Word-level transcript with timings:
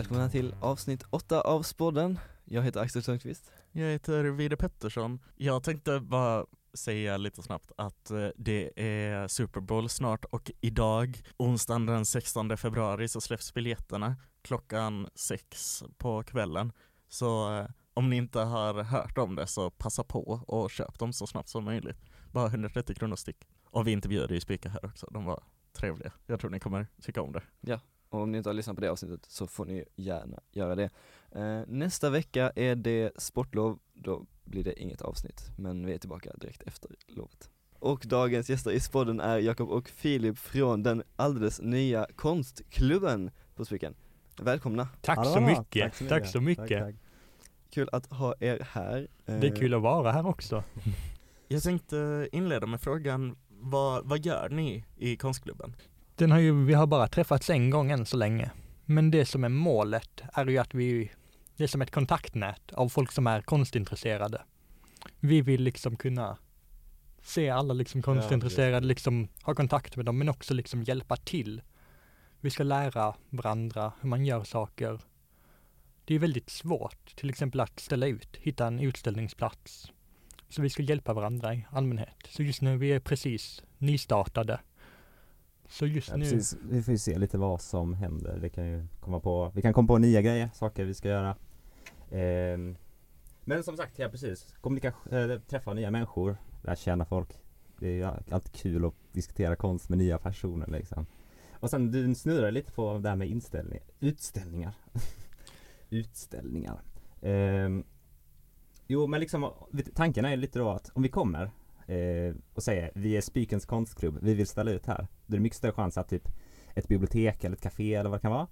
Välkomna 0.00 0.28
till 0.28 0.54
avsnitt 0.60 1.04
8 1.10 1.40
av 1.40 1.62
Spodden. 1.62 2.18
Jag 2.44 2.62
heter 2.62 2.80
Axel 2.80 3.02
Sundqvist. 3.02 3.50
Jag 3.72 3.86
heter 3.86 4.24
Vide 4.24 4.56
Pettersson. 4.56 5.20
Jag 5.36 5.62
tänkte 5.62 6.00
bara 6.00 6.46
säga 6.74 7.16
lite 7.16 7.42
snabbt 7.42 7.72
att 7.76 8.10
eh, 8.10 8.28
det 8.36 8.70
är 8.76 9.28
Super 9.28 9.60
Bowl 9.60 9.88
snart 9.88 10.24
och 10.24 10.50
idag, 10.60 11.22
onsdagen 11.36 11.86
den 11.86 12.06
16 12.06 12.56
februari, 12.56 13.08
så 13.08 13.20
släpps 13.20 13.54
biljetterna 13.54 14.16
klockan 14.42 15.08
sex 15.14 15.82
på 15.98 16.22
kvällen. 16.22 16.72
Så 17.08 17.58
eh, 17.58 17.66
om 17.94 18.10
ni 18.10 18.16
inte 18.16 18.40
har 18.40 18.82
hört 18.82 19.18
om 19.18 19.34
det 19.34 19.46
så 19.46 19.70
passa 19.70 20.04
på 20.04 20.44
och 20.46 20.70
köp 20.70 20.98
dem 20.98 21.12
så 21.12 21.26
snabbt 21.26 21.48
som 21.48 21.64
möjligt. 21.64 21.98
Bara 22.32 22.46
130 22.46 22.94
kronor 22.94 23.16
styck. 23.16 23.48
Och 23.64 23.86
vi 23.86 23.92
intervjuade 23.92 24.34
ju 24.34 24.40
Spika 24.40 24.68
här 24.68 24.84
också, 24.84 25.06
de 25.10 25.24
var 25.24 25.42
trevliga. 25.72 26.12
Jag 26.26 26.40
tror 26.40 26.50
ni 26.50 26.60
kommer 26.60 26.86
tycka 27.02 27.22
om 27.22 27.32
det. 27.32 27.42
Och 28.10 28.20
om 28.20 28.32
ni 28.32 28.38
inte 28.38 28.48
har 28.48 28.54
lyssnat 28.54 28.76
på 28.76 28.80
det 28.80 28.90
avsnittet 28.90 29.26
så 29.28 29.46
får 29.46 29.64
ni 29.64 29.84
gärna 29.96 30.40
göra 30.52 30.74
det. 30.74 30.90
Eh, 31.32 31.62
nästa 31.66 32.10
vecka 32.10 32.52
är 32.56 32.76
det 32.76 33.12
sportlov, 33.16 33.78
då 33.92 34.26
blir 34.44 34.64
det 34.64 34.82
inget 34.82 35.02
avsnitt, 35.02 35.50
men 35.58 35.86
vi 35.86 35.94
är 35.94 35.98
tillbaka 35.98 36.32
direkt 36.36 36.62
efter 36.62 36.96
lovet. 37.06 37.50
Och 37.78 38.04
dagens 38.06 38.50
gäster 38.50 38.70
i 38.70 38.80
Spodden 38.80 39.20
är 39.20 39.38
Jakob 39.38 39.68
och 39.68 39.88
Filip 39.88 40.38
från 40.38 40.82
den 40.82 41.02
alldeles 41.16 41.60
nya 41.60 42.06
konstklubben 42.16 43.30
på 43.54 43.64
Spiken. 43.64 43.94
Välkomna! 44.40 44.88
Tack 45.00 45.26
så 45.26 45.40
hallå. 45.40 45.46
mycket, 45.46 46.08
tack 46.08 46.26
så 46.26 46.40
mycket. 46.40 46.68
Tack, 46.68 46.80
tack. 46.80 46.94
Kul 47.70 47.88
att 47.92 48.06
ha 48.06 48.34
er 48.40 48.66
här. 48.70 49.08
Det 49.24 49.46
är 49.46 49.56
kul 49.56 49.74
att 49.74 49.82
vara 49.82 50.12
här 50.12 50.26
också. 50.26 50.64
Jag 51.48 51.62
tänkte 51.62 52.28
inleda 52.32 52.66
med 52.66 52.80
frågan, 52.80 53.36
vad, 53.48 54.06
vad 54.06 54.26
gör 54.26 54.48
ni 54.48 54.84
i 54.96 55.16
konstklubben? 55.16 55.76
Den 56.20 56.30
har 56.30 56.38
ju, 56.38 56.64
vi 56.64 56.74
har 56.74 56.86
bara 56.86 57.08
träffats 57.08 57.50
en 57.50 57.70
gång 57.70 57.90
än 57.90 58.06
så 58.06 58.16
länge. 58.16 58.50
Men 58.84 59.10
det 59.10 59.24
som 59.24 59.44
är 59.44 59.48
målet 59.48 60.22
är 60.32 60.46
ju 60.46 60.58
att 60.58 60.74
vi, 60.74 61.10
det 61.56 61.64
är 61.64 61.68
som 61.68 61.82
ett 61.82 61.90
kontaktnät 61.90 62.72
av 62.72 62.88
folk 62.88 63.12
som 63.12 63.26
är 63.26 63.40
konstintresserade. 63.42 64.42
Vi 65.20 65.40
vill 65.40 65.62
liksom 65.62 65.96
kunna 65.96 66.38
se 67.22 67.50
alla 67.50 67.74
liksom 67.74 68.02
konstintresserade, 68.02 68.86
liksom 68.86 69.28
ha 69.42 69.54
kontakt 69.54 69.96
med 69.96 70.06
dem, 70.06 70.18
men 70.18 70.28
också 70.28 70.54
liksom 70.54 70.82
hjälpa 70.82 71.16
till. 71.16 71.62
Vi 72.40 72.50
ska 72.50 72.62
lära 72.62 73.14
varandra 73.30 73.92
hur 74.00 74.08
man 74.08 74.26
gör 74.26 74.44
saker. 74.44 75.00
Det 76.04 76.14
är 76.14 76.18
väldigt 76.18 76.50
svårt, 76.50 77.16
till 77.16 77.30
exempel 77.30 77.60
att 77.60 77.80
ställa 77.80 78.06
ut, 78.06 78.36
hitta 78.36 78.66
en 78.66 78.80
utställningsplats. 78.80 79.92
Så 80.48 80.62
vi 80.62 80.70
ska 80.70 80.82
hjälpa 80.82 81.12
varandra 81.12 81.54
i 81.54 81.66
allmänhet. 81.70 82.16
Så 82.28 82.42
just 82.42 82.62
nu, 82.62 82.76
vi 82.76 82.92
är 82.92 83.00
precis 83.00 83.62
nystartade. 83.78 84.60
Så 85.70 85.86
just 85.86 86.08
Ja, 86.08 86.16
nu, 86.16 86.22
precis. 86.22 86.56
Vi 86.62 86.82
får 86.82 86.92
ju 86.92 86.98
se 86.98 87.18
lite 87.18 87.38
vad 87.38 87.60
som 87.60 87.94
händer. 87.94 88.38
Det 88.40 88.48
kan 88.48 88.66
ju 88.66 88.86
komma 89.00 89.20
på, 89.20 89.52
vi 89.54 89.62
kan 89.62 89.72
komma 89.72 89.88
på 89.88 89.98
nya 89.98 90.22
grejer, 90.22 90.50
saker 90.54 90.84
vi 90.84 90.94
ska 90.94 91.08
göra. 91.08 91.36
Ehm, 92.10 92.76
men 93.44 93.62
som 93.62 93.76
sagt, 93.76 93.98
ja 93.98 94.08
precis. 94.08 94.54
Kommunikation, 94.60 95.12
äh, 95.12 95.38
träffa 95.38 95.74
nya 95.74 95.90
människor, 95.90 96.36
lära 96.62 96.76
känna 96.76 97.04
folk. 97.04 97.42
Det 97.78 97.88
är 97.88 97.92
ju 97.92 98.04
alltid 98.04 98.52
kul 98.52 98.84
att 98.84 98.94
diskutera 99.12 99.56
konst 99.56 99.88
med 99.88 99.98
nya 99.98 100.18
personer 100.18 100.66
liksom. 100.66 101.06
Och 101.52 101.70
sen 101.70 101.90
du 101.90 102.14
snurrar 102.14 102.50
lite 102.50 102.72
på 102.72 102.98
det 102.98 103.08
här 103.08 103.16
med 103.16 103.28
inställningar, 103.28 103.84
utställningar. 104.00 104.74
Utställningar. 105.90 106.80
Ehm, 107.22 107.84
jo 108.86 109.06
men 109.06 109.20
liksom, 109.20 109.52
tanken 109.94 110.24
är 110.24 110.36
lite 110.36 110.58
då 110.58 110.70
att 110.70 110.90
om 110.94 111.02
vi 111.02 111.08
kommer 111.08 111.50
eh, 111.86 112.34
och 112.54 112.62
säger 112.62 112.90
vi 112.94 113.16
är 113.16 113.20
Spikens 113.20 113.66
konstklubb, 113.66 114.18
vi 114.22 114.34
vill 114.34 114.46
ställa 114.46 114.70
ut 114.70 114.86
här. 114.86 115.08
Då 115.30 115.34
är 115.34 115.38
det 115.38 115.42
mycket 115.42 115.58
större 115.58 115.72
chans 115.72 115.98
att 115.98 116.08
typ 116.08 116.28
ett 116.74 116.88
bibliotek 116.88 117.44
eller 117.44 117.56
ett 117.56 117.62
café 117.62 117.94
eller 117.94 118.10
vad 118.10 118.18
det 118.18 118.22
kan 118.22 118.32
vara 118.32 118.46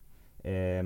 eh, 0.55 0.84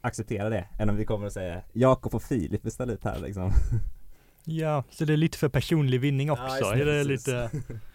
accepterar 0.00 0.50
det 0.50 0.68
än 0.78 0.90
om 0.90 0.96
vi 0.96 1.04
kommer 1.04 1.26
och 1.26 1.32
säger 1.32 1.64
Jakob 1.72 2.14
och 2.14 2.22
Filip 2.22 2.64
vill 2.64 2.72
ställa 2.72 2.92
ut 2.92 3.04
här 3.04 3.18
liksom. 3.18 3.50
ja, 4.44 4.84
så 4.90 5.04
det 5.04 5.12
är 5.12 5.16
lite 5.16 5.38
för 5.38 5.48
personlig 5.48 6.00
vinning 6.00 6.30
också. 6.30 6.74
just 6.74 6.74
det, 6.74 7.00
är 7.00 7.04
lite, 7.04 7.50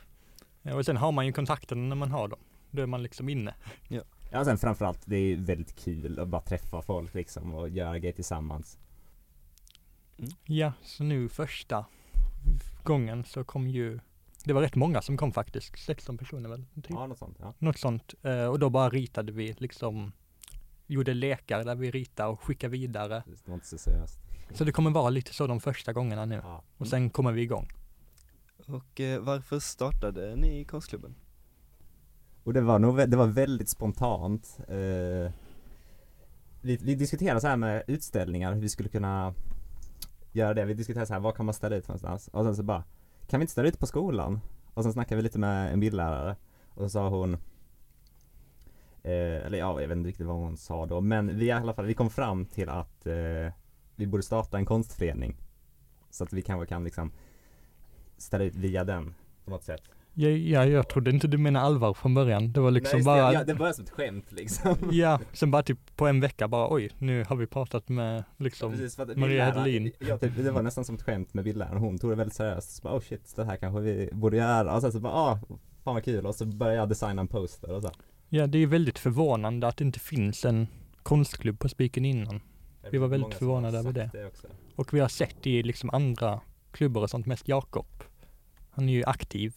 ja, 0.62 0.76
och 0.76 0.86
sen 0.86 0.98
har 0.98 1.12
man 1.12 1.26
ju 1.26 1.34
kontakten 1.34 1.90
när 1.90 1.96
man 1.96 2.12
har 2.12 2.28
dem. 2.28 2.40
Då 2.72 2.82
är 2.82 2.86
man 2.86 3.04
liksom 3.04 3.30
inne. 3.30 3.54
Ja 3.88 4.02
och 4.40 4.46
sen 4.46 4.58
framförallt 4.58 5.02
det 5.06 5.16
är 5.16 5.36
väldigt 5.36 5.76
kul 5.76 6.20
att 6.20 6.28
bara 6.28 6.42
träffa 6.42 6.82
folk 6.82 7.14
liksom 7.14 7.54
och 7.54 7.70
göra 7.70 8.00
grejer 8.00 8.14
tillsammans. 8.14 8.80
Ja, 10.46 10.74
så 10.82 11.04
nu 11.04 11.30
första 11.30 11.86
gången 12.84 13.24
så 13.24 13.44
kom 13.44 13.68
ju, 13.68 14.00
det 14.46 14.54
var 14.54 14.62
rätt 14.62 14.76
många 14.76 15.02
som 15.02 15.18
kom 15.18 15.32
faktiskt, 15.32 15.80
16 15.80 16.18
personer 16.18 16.50
väl? 16.50 16.66
Typ. 16.76 16.86
Ja 16.90 17.08
något 17.08 17.18
sånt 17.18 17.38
ja. 17.40 17.54
Något 17.60 17.78
sånt. 17.78 18.14
Eh, 18.24 18.46
Och 18.46 18.60
då 18.60 18.70
bara 18.70 18.90
ritade 18.90 19.32
vi 19.32 19.56
liksom, 19.58 20.12
gjorde 20.88 21.14
lekar 21.14 21.64
där 21.64 21.76
vi 21.76 21.92
ritade 21.92 22.30
och 22.30 22.42
skickade 22.44 22.72
vidare. 22.72 23.24
Det 23.26 23.48
var 23.48 23.54
inte 23.54 23.68
så 23.68 23.78
seriöst. 23.78 24.20
Så 24.54 24.64
det 24.64 24.72
kommer 24.72 24.92
vara 24.92 25.10
lite 25.10 25.34
så 25.34 25.48
de 25.48 25.60
första 25.60 25.94
gångerna 25.94 26.26
nu. 26.26 26.36
Ja. 26.44 26.64
Och 26.78 26.88
sen 26.88 27.10
kommer 27.10 27.32
vi 27.32 27.42
igång. 27.42 27.68
Och 28.68 29.00
eh, 29.00 29.20
varför 29.22 29.60
startade 29.60 30.36
ni 30.36 30.66
konstklubben? 30.66 31.16
Och 32.44 32.54
det 32.54 32.62
var 32.62 32.80
nog, 32.80 33.10
det 33.10 33.18
var 33.18 33.28
väldigt 33.28 33.70
spontant. 33.70 34.58
Eh, 34.68 35.32
vi, 36.62 36.78
vi 36.82 36.96
diskuterade 36.96 37.42
så 37.42 37.48
här 37.48 37.58
med 37.58 37.84
utställningar, 37.88 38.54
hur 38.54 38.62
vi 38.62 38.70
skulle 38.70 38.90
kunna 38.90 39.34
göra 40.32 40.54
det. 40.54 40.66
Vi 40.66 40.74
diskuterade 40.74 41.08
så 41.08 41.14
här, 41.14 41.20
vad 41.20 41.36
kan 41.36 41.46
man 41.46 41.54
ställa 41.54 41.76
ut 41.76 41.88
någonstans? 41.88 42.28
Och 42.28 42.44
sen 42.46 42.56
så 42.56 42.64
bara, 42.64 42.84
kan 43.32 43.40
vi 43.40 43.44
inte 43.44 43.52
ställa 43.52 43.68
ut 43.68 43.80
på 43.80 43.88
skolan? 43.88 44.40
Och 44.74 44.84
sen 44.84 44.94
snackade 44.94 45.16
vi 45.16 45.22
lite 45.22 45.40
med 45.40 45.74
en 45.74 45.80
bildlärare 45.80 46.36
och 46.70 46.84
så 46.84 46.90
sa 46.90 47.10
hon 47.10 47.34
eh, 49.04 49.46
eller 49.46 49.58
ja, 49.58 49.82
jag 49.82 49.88
vet 49.88 49.98
inte 49.98 50.10
riktigt 50.10 50.28
vad 50.28 50.36
hon 50.36 50.58
sa 50.58 50.86
då, 50.86 51.02
men 51.02 51.40
vi 51.40 51.46
i 51.46 51.52
alla 51.52 51.74
fall, 51.74 51.86
vi 51.86 51.94
kom 51.94 52.10
fram 52.10 52.46
till 52.46 52.70
att 52.70 53.08
eh, 53.08 53.54
vi 53.96 54.08
borde 54.08 54.24
starta 54.24 54.58
en 54.58 54.66
konstförening. 54.66 55.38
Så 56.10 56.24
att 56.24 56.34
vi 56.34 56.42
kanske 56.42 56.66
kan 56.66 56.84
liksom 56.84 57.12
ställa 58.18 58.44
ut 58.44 58.56
via 58.56 58.84
den 58.84 59.14
på 59.46 59.52
något 59.52 59.64
sätt. 59.64 59.84
Ja, 60.14 60.30
ja, 60.30 60.66
jag 60.66 60.90
trodde 60.90 61.10
inte 61.12 61.28
du 61.28 61.38
menade 61.38 61.66
allvar 61.66 61.94
från 61.94 62.14
början. 62.14 62.52
Det 62.52 62.60
var 62.60 62.72
liksom 62.72 62.98
Nej, 62.98 63.06
bara, 63.06 63.28
det, 63.28 63.34
ja, 63.34 63.44
det 63.44 63.56
började 63.56 63.76
som 63.76 63.84
ett 63.84 63.90
skämt 63.90 64.32
liksom. 64.32 64.76
ja, 64.92 65.20
sen 65.34 65.52
bara 65.52 65.64
typ 65.64 65.96
på 65.96 66.08
en 66.08 66.20
vecka 66.20 66.48
bara 66.48 66.74
oj, 66.74 66.90
nu 66.98 67.26
har 67.30 67.36
vi 67.36 67.48
pratat 67.48 67.90
med 67.90 68.24
liksom, 68.38 68.72
Precis, 68.72 68.96
för 68.96 69.04
att 69.04 69.18
Maria 69.18 69.46
Hedlin. 69.46 69.92
Ja, 70.00 70.18
typ, 70.18 70.32
det 70.38 70.52
var 70.52 70.62
nästan 70.62 70.86
som 70.86 70.96
ett 70.96 71.02
skämt 71.02 71.34
med 71.34 71.44
bildläraren, 71.44 71.78
hon 71.78 71.98
tog 71.98 72.10
det 72.12 72.16
väldigt 72.16 72.36
seriöst. 72.36 72.76
Så 72.76 72.82
bara, 72.82 72.96
oh 72.96 73.02
shit, 73.02 73.34
det 73.36 73.46
här 73.46 73.56
kanske 73.56 73.82
vi 73.82 74.10
borde 74.12 74.38
göra. 74.38 74.76
Och 74.76 74.82
sen 74.82 74.92
så 74.92 75.00
bara, 75.00 75.14
ah, 75.14 75.40
fan 75.84 75.94
vad 75.94 76.04
kul. 76.04 76.26
Och 76.26 76.36
så 76.36 76.46
började 76.46 76.78
jag 76.78 76.90
designa 76.90 77.22
en 77.22 77.28
poster 77.28 77.72
och 77.72 77.82
så. 77.82 77.92
ja 78.30 78.48
det 78.48 78.58
är 78.58 78.68
väldigt 78.68 79.00
förvånande 79.00 79.68
att 79.68 79.78
det 79.78 79.84
inte 79.84 80.00
finns 80.00 80.46
en 80.46 80.68
konstklubb 81.04 81.60
på 81.60 81.70
Spiken 81.70 82.06
innan. 82.06 82.42
Vi 82.92 82.98
var 82.98 83.08
väldigt 83.08 83.34
förvånade 83.34 83.78
över 83.78 83.92
det 83.92 84.26
också. 84.28 84.48
Och 84.76 84.94
vi 84.94 85.00
har 85.00 85.08
sett 85.08 85.48
i 85.48 85.64
liksom 85.64 85.90
andra 85.90 86.42
klubbar 86.72 87.02
och 87.02 87.10
sånt, 87.10 87.26
mest 87.26 87.48
Jakob. 87.48 88.04
Han 88.70 88.90
är 88.90 88.94
ju 88.94 89.04
aktiv. 89.04 89.54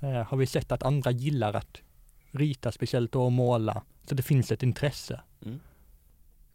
Eh, 0.00 0.22
har 0.22 0.36
vi 0.36 0.46
sett 0.46 0.72
att 0.72 0.82
andra 0.82 1.10
gillar 1.10 1.54
att 1.54 1.82
rita 2.30 2.72
speciellt 2.72 3.16
och 3.16 3.32
måla. 3.32 3.82
Så 4.04 4.14
det 4.14 4.22
finns 4.22 4.52
ett 4.52 4.62
intresse. 4.62 5.20
Mm. 5.44 5.60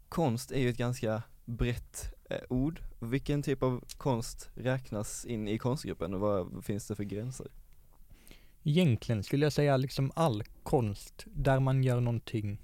Konst 0.09 0.51
är 0.51 0.59
ju 0.59 0.69
ett 0.69 0.77
ganska 0.77 1.23
brett 1.45 2.13
eh, 2.29 2.37
ord. 2.49 2.81
Vilken 2.99 3.43
typ 3.43 3.63
av 3.63 3.83
konst 3.97 4.49
räknas 4.55 5.25
in 5.25 5.47
i 5.47 5.57
konstgruppen 5.57 6.13
och 6.13 6.19
vad 6.19 6.65
finns 6.65 6.87
det 6.87 6.95
för 6.95 7.03
gränser? 7.03 7.47
Egentligen 8.63 9.23
skulle 9.23 9.45
jag 9.45 9.53
säga 9.53 9.77
liksom 9.77 10.11
all 10.15 10.43
konst 10.63 11.25
där 11.25 11.59
man 11.59 11.83
gör 11.83 11.99
någonting. 11.99 12.61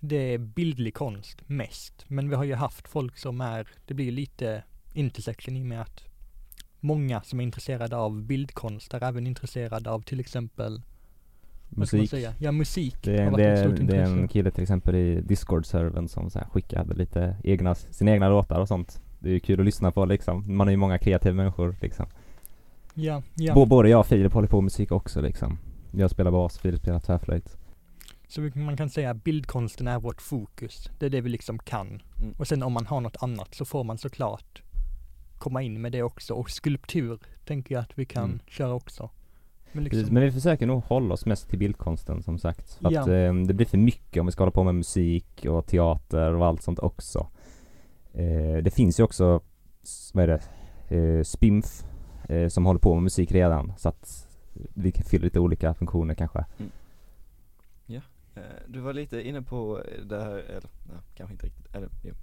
Det 0.00 0.16
är 0.34 0.38
bildlig 0.38 0.94
konst 0.94 1.48
mest. 1.48 2.04
Men 2.08 2.28
vi 2.28 2.36
har 2.36 2.44
ju 2.44 2.54
haft 2.54 2.88
folk 2.88 3.18
som 3.18 3.40
är, 3.40 3.68
det 3.86 3.94
blir 3.94 4.12
lite 4.12 4.64
intersection 4.92 5.56
i 5.56 5.62
och 5.62 5.66
med 5.66 5.80
att 5.80 6.04
många 6.86 7.22
som 7.22 7.40
är 7.40 7.44
intresserade 7.44 7.96
av 7.96 8.22
bildkonst 8.22 8.94
är 8.94 9.04
även 9.04 9.26
intresserade 9.26 9.90
av 9.90 10.00
till 10.02 10.20
exempel 10.20 10.82
vad 11.68 11.88
ska 11.88 11.96
man 11.96 12.02
Musik. 12.02 12.10
säga? 12.10 12.34
Ja, 12.38 12.52
musik 12.52 12.96
Det 13.02 13.16
är, 13.18 13.30
det, 13.30 13.44
är, 13.44 13.68
det 13.68 13.96
är 13.96 14.02
en 14.02 14.28
kille 14.28 14.50
till 14.50 14.62
exempel 14.62 14.94
i 14.94 15.20
Discord-servern 15.20 16.08
som 16.08 16.30
så 16.30 16.38
här 16.38 16.46
skickade 16.46 16.94
lite 16.94 17.36
egna, 17.44 17.74
sina 17.74 18.10
egna 18.10 18.28
låtar 18.28 18.60
och 18.60 18.68
sånt. 18.68 19.00
Det 19.18 19.28
är 19.28 19.32
ju 19.32 19.40
kul 19.40 19.60
att 19.60 19.66
lyssna 19.66 19.90
på 19.92 20.04
liksom. 20.04 20.56
Man 20.56 20.68
är 20.68 20.72
ju 20.72 20.76
många 20.76 20.98
kreativa 20.98 21.34
människor 21.34 21.76
liksom. 21.82 22.06
Ja, 22.94 23.22
ja. 23.34 23.54
Bå- 23.54 23.66
Både 23.66 23.88
jag 23.88 24.00
och 24.00 24.06
Filip 24.06 24.32
håller 24.32 24.48
på 24.48 24.56
med 24.56 24.64
musik 24.64 24.92
också 24.92 25.20
liksom. 25.20 25.58
Jag 25.92 26.10
spelar 26.10 26.30
bas, 26.30 26.58
Filip 26.58 26.80
spelar 26.80 27.00
tvärflöjt. 27.00 27.56
Så 28.28 28.40
man 28.54 28.76
kan 28.76 28.90
säga 28.90 29.10
att 29.10 29.24
bildkonsten 29.24 29.88
är 29.88 29.98
vårt 30.00 30.22
fokus. 30.22 30.90
Det 30.98 31.06
är 31.06 31.10
det 31.10 31.20
vi 31.20 31.28
liksom 31.28 31.58
kan. 31.58 31.86
Mm. 31.88 32.32
Och 32.38 32.48
sen 32.48 32.62
om 32.62 32.72
man 32.72 32.86
har 32.86 33.00
något 33.00 33.16
annat 33.20 33.54
så 33.54 33.64
får 33.64 33.84
man 33.84 33.98
såklart 33.98 34.62
komma 35.38 35.62
in 35.62 35.80
med 35.80 35.92
det 35.92 36.02
också. 36.02 36.34
Och 36.34 36.50
skulptur 36.50 37.18
tänker 37.44 37.74
jag 37.74 37.82
att 37.82 37.98
vi 37.98 38.04
kan 38.04 38.24
Mm. 38.24 38.40
köra 38.46 38.74
också. 38.74 39.10
Men 39.72 39.84
Precis, 39.84 39.98
liksom, 39.98 40.14
men 40.14 40.22
vi 40.22 40.32
försöker 40.32 40.66
nog 40.66 40.82
hålla 40.84 41.14
oss 41.14 41.26
mest 41.26 41.48
till 41.50 41.58
bildkonsten 41.58 42.22
som 42.22 42.38
sagt. 42.38 42.74
För 42.74 42.92
Ja. 42.92 43.00
att 43.00 43.08
eh, 43.08 43.34
det 43.34 43.54
blir 43.54 43.66
för 43.66 43.78
mycket 43.78 44.20
om 44.20 44.26
vi 44.26 44.32
ska 44.32 44.42
hålla 44.42 44.50
på 44.50 44.64
med 44.64 44.74
musik 44.74 45.46
och 45.48 45.66
teater 45.66 46.34
och 46.34 46.46
allt 46.46 46.62
sånt 46.62 46.78
också. 46.78 47.26
Eh, 48.12 48.56
det 48.62 48.74
finns 48.74 49.00
ju 49.00 49.04
också, 49.04 49.40
vad 50.12 50.24
är 50.24 50.28
det, 50.88 50.96
eh, 50.96 51.22
Spimf 51.22 51.84
eh, 52.28 52.48
som 52.48 52.66
håller 52.66 52.80
på 52.80 52.94
med 52.94 53.02
musik 53.02 53.32
redan. 53.32 53.72
Så 53.78 53.88
att 53.88 54.28
vi 54.74 54.92
kan 54.92 55.04
fylla 55.04 55.24
lite 55.24 55.40
olika 55.40 55.74
funktioner 55.74 56.14
kanske. 56.14 56.44
Eh, 57.88 58.42
Du 58.68 58.80
var 58.80 58.92
lite 58.92 59.28
inne 59.28 59.42
på 59.42 59.82
det 60.04 60.24
här, 60.24 60.30
eller 60.38 60.70
nej, 60.84 60.96
kanske 61.14 61.32
inte 61.34 61.46
riktigt, 61.46 61.74
eller 61.74 61.88
jo, 62.02 62.14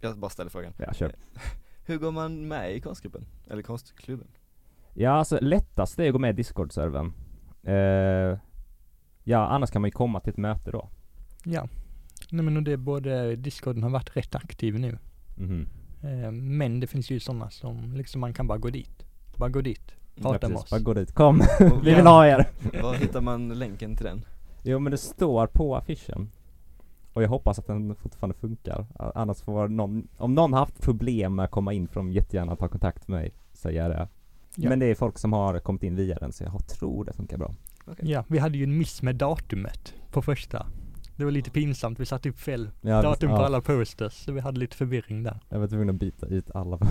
jag 0.00 0.18
bara 0.18 0.30
ställer 0.30 0.50
frågan. 0.50 0.72
Ja, 0.76 0.92
kör. 0.92 1.12
Hur 1.90 1.98
går 1.98 2.10
man 2.12 2.48
med 2.48 2.74
i 2.76 2.80
konstgruppen? 2.80 3.24
Eller 3.50 3.62
konstklubben? 3.62 4.26
Ja, 4.94 5.10
alltså 5.10 5.38
lättast 5.40 5.98
är 5.98 6.06
att 6.06 6.12
gå 6.12 6.18
med 6.18 6.30
i 6.30 6.42
Discord-servern. 6.42 7.12
Eh, 7.62 8.38
ja, 9.24 9.46
annars 9.46 9.70
kan 9.70 9.82
man 9.82 9.88
ju 9.88 9.92
komma 9.92 10.20
till 10.20 10.30
ett 10.30 10.36
möte 10.36 10.70
då. 10.70 10.88
Ja. 11.44 11.68
Nej 12.30 12.44
men 12.44 12.56
och 12.56 12.62
det 12.62 12.72
är 12.72 12.76
både, 12.76 13.36
Discorden 13.36 13.82
har 13.82 13.90
varit 13.90 14.16
rätt 14.16 14.34
aktiv 14.34 14.78
nu. 14.78 14.98
Mhm. 15.36 15.66
Eh, 16.02 16.30
men 16.30 16.80
det 16.80 16.86
finns 16.86 17.10
ju 17.10 17.20
sådana 17.20 17.50
som 17.50 17.94
liksom 17.96 18.20
man 18.20 18.32
kan 18.32 18.46
bara 18.46 18.58
gå 18.58 18.70
dit. 18.70 19.04
Bara 19.36 19.48
gå 19.50 19.60
dit. 19.60 19.92
Prata 20.22 20.38
Ja, 20.42 20.48
med 20.48 20.58
oss. 20.58 20.70
Bara 20.70 20.80
gå 20.80 20.94
dit. 20.94 21.12
Kom, 21.14 21.42
vi 21.82 21.94
vill 21.94 22.04
var- 22.04 22.12
ha 22.12 22.26
er! 22.26 22.48
Var 22.82 22.94
hittar 22.94 23.20
man 23.20 23.48
länken 23.48 23.96
till 23.96 24.06
den? 24.06 24.24
Jo 24.62 24.78
men 24.78 24.90
det 24.90 24.98
står 24.98 25.46
på 25.46 25.76
affischen. 25.76 26.30
Och 27.12 27.22
jag 27.22 27.28
hoppas 27.28 27.58
att 27.58 27.66
den 27.66 27.94
fortfarande 27.94 28.34
funkar. 28.34 28.86
Annars 29.14 29.40
får 29.40 29.68
någon, 29.68 30.08
om 30.16 30.34
någon 30.34 30.52
har 30.52 30.60
haft 30.60 30.82
problem 30.82 31.34
med 31.34 31.44
att 31.44 31.50
komma 31.50 31.72
in 31.72 31.88
får 31.88 32.00
de 32.00 32.12
jättegärna 32.12 32.56
ta 32.56 32.68
kontakt 32.68 33.08
med 33.08 33.20
mig. 33.20 33.32
Säger 33.52 33.82
jag 33.82 33.90
det. 33.90 34.08
Ja. 34.56 34.68
Men 34.68 34.78
det 34.78 34.86
är 34.86 34.94
folk 34.94 35.18
som 35.18 35.32
har 35.32 35.58
kommit 35.58 35.82
in 35.82 35.96
via 35.96 36.18
den 36.18 36.32
så 36.32 36.44
jag 36.44 36.50
har- 36.50 36.58
tror 36.58 37.04
det 37.04 37.12
funkar 37.12 37.38
bra. 37.38 37.54
Okej. 37.86 38.10
Ja, 38.10 38.24
vi 38.28 38.38
hade 38.38 38.58
ju 38.58 38.64
en 38.64 38.78
miss 38.78 39.02
med 39.02 39.16
datumet 39.16 39.94
på 40.10 40.22
första. 40.22 40.66
Det 41.16 41.24
var 41.24 41.30
lite 41.30 41.50
pinsamt, 41.50 42.00
vi 42.00 42.06
satte 42.06 42.28
upp 42.28 42.38
fel 42.40 42.70
Ja, 42.80 43.02
datum 43.02 43.30
ja, 43.30 43.36
på 43.36 43.42
alla 43.44 43.60
posters, 43.60 44.12
så 44.12 44.32
vi 44.32 44.40
hade 44.40 44.60
lite 44.60 44.76
förvirring 44.76 45.22
där. 45.22 45.40
Jag 45.48 45.58
var 45.58 45.66
tvungen 45.66 45.90
att 45.90 45.94
byta 45.96 46.26
ut 46.26 46.50
alla. 46.54 46.78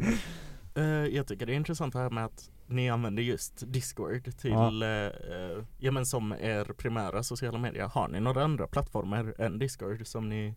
Eh, 0.74 0.84
jag 0.84 1.26
tycker 1.26 1.46
det 1.46 1.52
är 1.52 1.56
intressant 1.56 1.92
det 1.92 1.98
här 1.98 2.10
med 2.10 2.24
att 2.24 2.50
ni 2.66 2.90
använder 2.90 3.22
just 3.22 3.72
Discord 3.72 4.36
till, 4.38 4.50
Ja. 4.50 4.84
eh, 4.84 5.06
eh, 5.06 5.64
ja 5.78 5.90
men 5.92 6.06
som 6.06 6.32
er 6.32 6.64
primära 6.64 7.22
sociala 7.22 7.58
medier. 7.58 7.84
Har 7.88 8.08
ni 8.08 8.20
några 8.20 8.44
andra 8.44 8.66
plattformar 8.66 9.34
än 9.38 9.58
Discord 9.58 10.06
som 10.06 10.28
ni 10.28 10.54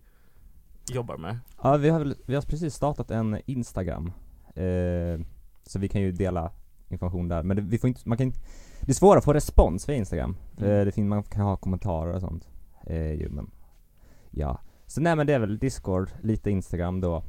jobbar 0.90 1.18
med? 1.18 1.40
ja 1.64 1.78
vi 1.78 1.90
har, 1.90 2.00
väl, 2.00 2.16
vi 2.26 2.36
har 2.36 2.42
precis 2.42 2.74
startat 2.76 3.12
en 3.12 3.42
Instagram. 3.46 4.12
Eh, 4.56 5.20
så 5.64 5.80
vi 5.80 5.88
kan 5.88 6.02
ju 6.02 6.12
dela 6.12 6.52
information 6.90 7.28
där. 7.28 7.44
Men 7.44 7.58
det, 7.58 7.64
vi 7.64 7.78
får 7.78 7.88
inte, 7.88 8.02
man 8.10 8.18
kan 8.18 8.28
inte, 8.28 8.40
det 8.82 8.92
är 8.92 8.94
svårare 8.94 9.18
att 9.18 9.26
få 9.26 9.34
respons 9.34 9.90
via 9.90 9.96
Instagram. 9.96 10.38
Mm. 10.58 10.72
Eh, 10.72 10.86
det 10.86 10.92
finns, 10.92 11.10
man 11.10 11.24
kan 11.24 11.42
ha 11.42 11.56
kommentarer 11.56 12.14
och 12.14 12.22
sånt. 12.22 12.48
Eh, 12.88 13.12
ju, 13.14 13.30
men, 13.30 13.52
ja. 14.32 14.60
Så 14.88 15.02
nej 15.02 15.16
men 15.16 15.28
det 15.28 15.34
är 15.34 15.40
väl 15.40 15.58
Discord, 15.60 16.10
lite 16.22 16.52
Instagram 16.52 17.02
då. 17.02 17.24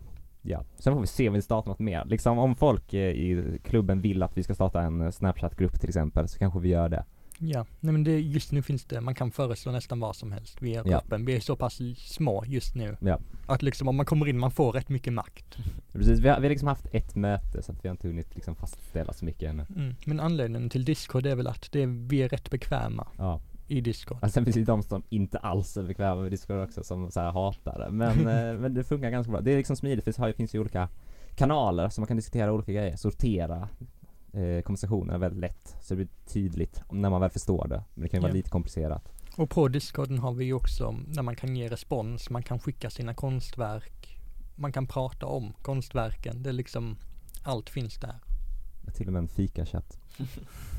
Ja. 0.46 0.64
Sen 0.78 0.92
får 0.94 1.00
vi 1.00 1.06
se 1.06 1.28
om 1.28 1.34
vi 1.34 1.42
startar 1.42 1.68
något 1.70 1.78
mer. 1.78 2.04
Liksom 2.04 2.38
om 2.38 2.54
folk 2.56 2.94
eh, 2.94 3.00
i 3.10 3.58
klubben 3.64 4.00
vill 4.00 4.22
att 4.22 4.36
vi 4.38 4.42
ska 4.42 4.54
starta 4.54 4.82
en 4.82 5.00
eh, 5.00 5.10
Snapchat-grupp 5.10 5.80
till 5.80 5.88
exempel 5.88 6.28
så 6.28 6.38
kanske 6.38 6.60
vi 6.60 6.68
gör 6.68 6.88
det. 6.88 7.04
Ja, 7.38 7.66
nej 7.80 7.92
men 7.92 8.04
det, 8.04 8.20
just 8.20 8.52
nu 8.52 8.62
finns 8.62 8.84
det, 8.84 9.00
man 9.00 9.14
kan 9.14 9.30
föreslå 9.30 9.72
nästan 9.72 10.00
vad 10.00 10.16
som 10.16 10.32
helst 10.32 10.62
via 10.62 10.82
Ja. 10.86 10.98
gruppen. 11.00 11.24
Vi 11.24 11.36
är 11.36 11.40
så 11.40 11.56
pass 11.56 11.80
små 11.96 12.44
just 12.46 12.74
nu. 12.74 12.96
Ja. 13.00 13.18
Att 13.46 13.62
liksom 13.62 13.88
om 13.88 13.96
man 13.96 14.06
kommer 14.06 14.28
in, 14.28 14.38
man 14.38 14.50
får 14.50 14.72
rätt 14.72 14.88
mycket 14.88 15.12
makt. 15.12 15.56
Precis, 15.92 16.18
vi 16.20 16.28
har, 16.28 16.40
vi 16.40 16.46
har 16.46 16.50
liksom 16.50 16.68
haft 16.68 16.86
ett 16.92 17.14
möte 17.16 17.62
så 17.62 17.72
att 17.72 17.84
vi 17.84 17.88
har 17.88 17.94
inte 17.94 18.08
hunnit 18.08 18.34
liksom 18.34 18.54
fastställa 18.56 19.12
så 19.12 19.24
mycket 19.24 19.50
ännu. 19.50 19.66
Mm. 19.76 19.94
Men 20.06 20.20
anledningen 20.20 20.70
till 20.70 20.84
Discord 20.84 21.26
är 21.26 21.36
väl 21.36 21.46
att 21.46 21.68
det, 21.72 21.86
vi 21.86 22.22
är 22.22 22.28
rätt 22.28 22.50
bekväma 22.50 23.06
Ja. 23.18 23.40
I 23.68 23.80
Discord. 23.80 24.18
Och 24.22 24.30
sen 24.30 24.44
finns 24.44 24.56
det 24.56 24.64
de 24.64 24.82
som 24.82 25.02
inte 25.08 25.38
alls 25.38 25.76
är 25.76 25.82
bekväma 25.82 26.20
med 26.20 26.30
Discord 26.30 26.62
också 26.62 26.84
som 26.84 27.10
så 27.10 27.20
här 27.20 27.30
hatar 27.32 27.78
det. 27.78 27.90
Men, 27.90 28.18
eh, 28.18 28.60
men 28.60 28.74
det 28.74 28.84
funkar 28.84 29.10
ganska 29.10 29.32
bra. 29.32 29.40
Det 29.40 29.52
är 29.52 29.56
liksom 29.56 29.76
smidigt 29.76 30.04
för 30.16 30.26
det 30.26 30.32
finns 30.32 30.54
ju 30.54 30.60
olika 30.60 30.88
kanaler 31.34 31.88
så 31.88 32.00
man 32.00 32.08
kan 32.08 32.16
diskutera 32.16 32.52
olika 32.52 32.72
grejer, 32.72 32.96
sortera 32.96 33.68
eh, 34.32 34.62
konversationerna 34.62 35.18
väldigt 35.18 35.40
lätt. 35.40 35.76
Så 35.80 35.94
det 35.94 35.96
blir 35.96 36.08
tydligt 36.26 36.82
när 36.90 37.10
man 37.10 37.20
väl 37.20 37.30
förstår 37.30 37.68
det. 37.68 37.84
Men 37.94 38.02
det 38.02 38.08
kan 38.08 38.18
ju 38.18 38.22
vara 38.22 38.32
lite 38.32 38.50
komplicerat. 38.50 39.12
Och 39.36 39.50
på 39.50 39.68
Discorden 39.68 40.18
har 40.18 40.32
vi 40.32 40.44
ju 40.44 40.52
också, 40.52 40.94
där 41.06 41.22
man 41.22 41.36
kan 41.36 41.56
ge 41.56 41.68
respons, 41.68 42.30
man 42.30 42.42
kan 42.42 42.58
skicka 42.58 42.90
sina 42.90 43.14
konstverk, 43.14 44.18
man 44.54 44.72
kan 44.72 44.86
prata 44.86 45.26
om 45.26 45.52
konstverken. 45.62 46.42
Det 46.42 46.48
är 46.48 46.52
liksom, 46.52 46.96
allt 47.42 47.70
finns 47.70 47.96
där. 47.96 48.14
Till 48.94 49.06
och 49.06 49.12
med 49.12 49.20
en 49.20 49.28
fikachatt. 49.28 49.98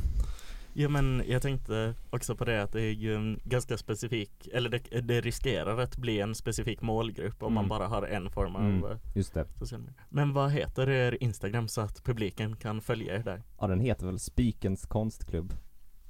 Ja 0.80 0.90
men 0.90 1.24
jag 1.28 1.42
tänkte 1.42 1.94
också 2.10 2.36
på 2.36 2.46
det 2.46 2.64
att 2.64 2.72
det 2.72 2.82
är 2.82 2.92
ju 2.92 3.16
en 3.16 3.40
ganska 3.44 3.78
specifik, 3.78 4.48
eller 4.54 4.70
det, 4.70 5.02
det 5.02 5.22
riskerar 5.22 5.78
att 5.78 5.98
bli 5.98 6.20
en 6.20 6.36
specifik 6.36 6.82
målgrupp 6.82 7.44
om 7.44 7.54
man 7.54 7.66
Mm. 7.66 7.70
bara 7.70 7.88
har 7.88 8.04
en 8.04 8.30
form 8.30 8.56
av 8.56 8.62
Mm. 8.62 8.84
eh, 8.92 8.98
Just 9.16 9.34
det. 9.34 9.46
social 9.60 9.82
media. 9.82 10.02
Men 10.10 10.34
vad 10.34 10.52
heter 10.52 10.90
er 10.90 11.18
Instagram 11.24 11.68
så 11.68 11.82
att 11.82 12.04
publiken 12.04 12.56
kan 12.56 12.82
följa 12.82 13.16
er 13.16 13.24
där? 13.24 13.44
Ja 13.60 13.68
den 13.68 13.80
heter 13.80 14.06
väl 14.06 14.20
Spikens 14.20 14.86
konstklubb. 14.86 15.54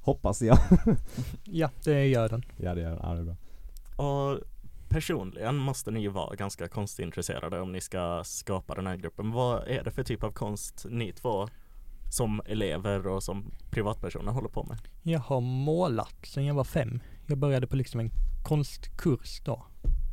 Hoppas 0.01 0.41
jag. 0.41 0.57
Ja, 1.43 1.69
det 1.83 2.07
gör 2.07 2.29
den. 2.29 2.43
ja 2.57 2.75
det 2.75 2.81
gör 2.81 2.89
den. 2.89 2.99
Ja, 3.03 3.13
det 3.13 3.19
är 3.19 3.23
bra. 3.23 3.35
Och 4.05 4.39
personligen 4.89 5.55
måste 5.55 5.91
ni 5.91 5.99
ju 6.01 6.09
vara 6.09 6.35
ganska 6.35 6.67
konstintresserade 6.67 7.59
om 7.61 7.71
ni 7.71 7.81
ska 7.81 8.21
skapa 8.25 8.75
den 8.75 8.87
här 8.87 8.95
gruppen. 8.95 9.31
Vad 9.31 9.67
är 9.67 9.83
det 9.83 9.91
för 9.91 10.03
typ 10.03 10.23
av 10.23 10.31
konst 10.31 10.85
ni 10.89 11.11
två 11.11 11.47
som 12.09 12.41
elever 12.45 13.07
och 13.07 13.23
som 13.23 13.51
privatpersoner 13.69 14.31
håller 14.31 14.49
på 14.49 14.63
med? 14.63 14.77
Jag 15.03 15.19
har 15.19 15.41
målat 15.41 16.25
sedan 16.25 16.45
jag 16.45 16.55
var 16.55 16.63
fem. 16.63 16.99
Jag 17.27 17.37
började 17.37 17.67
på 17.67 17.75
liksom 17.75 17.99
en 17.99 18.11
konstkurs 18.43 19.41
då. 19.45 19.65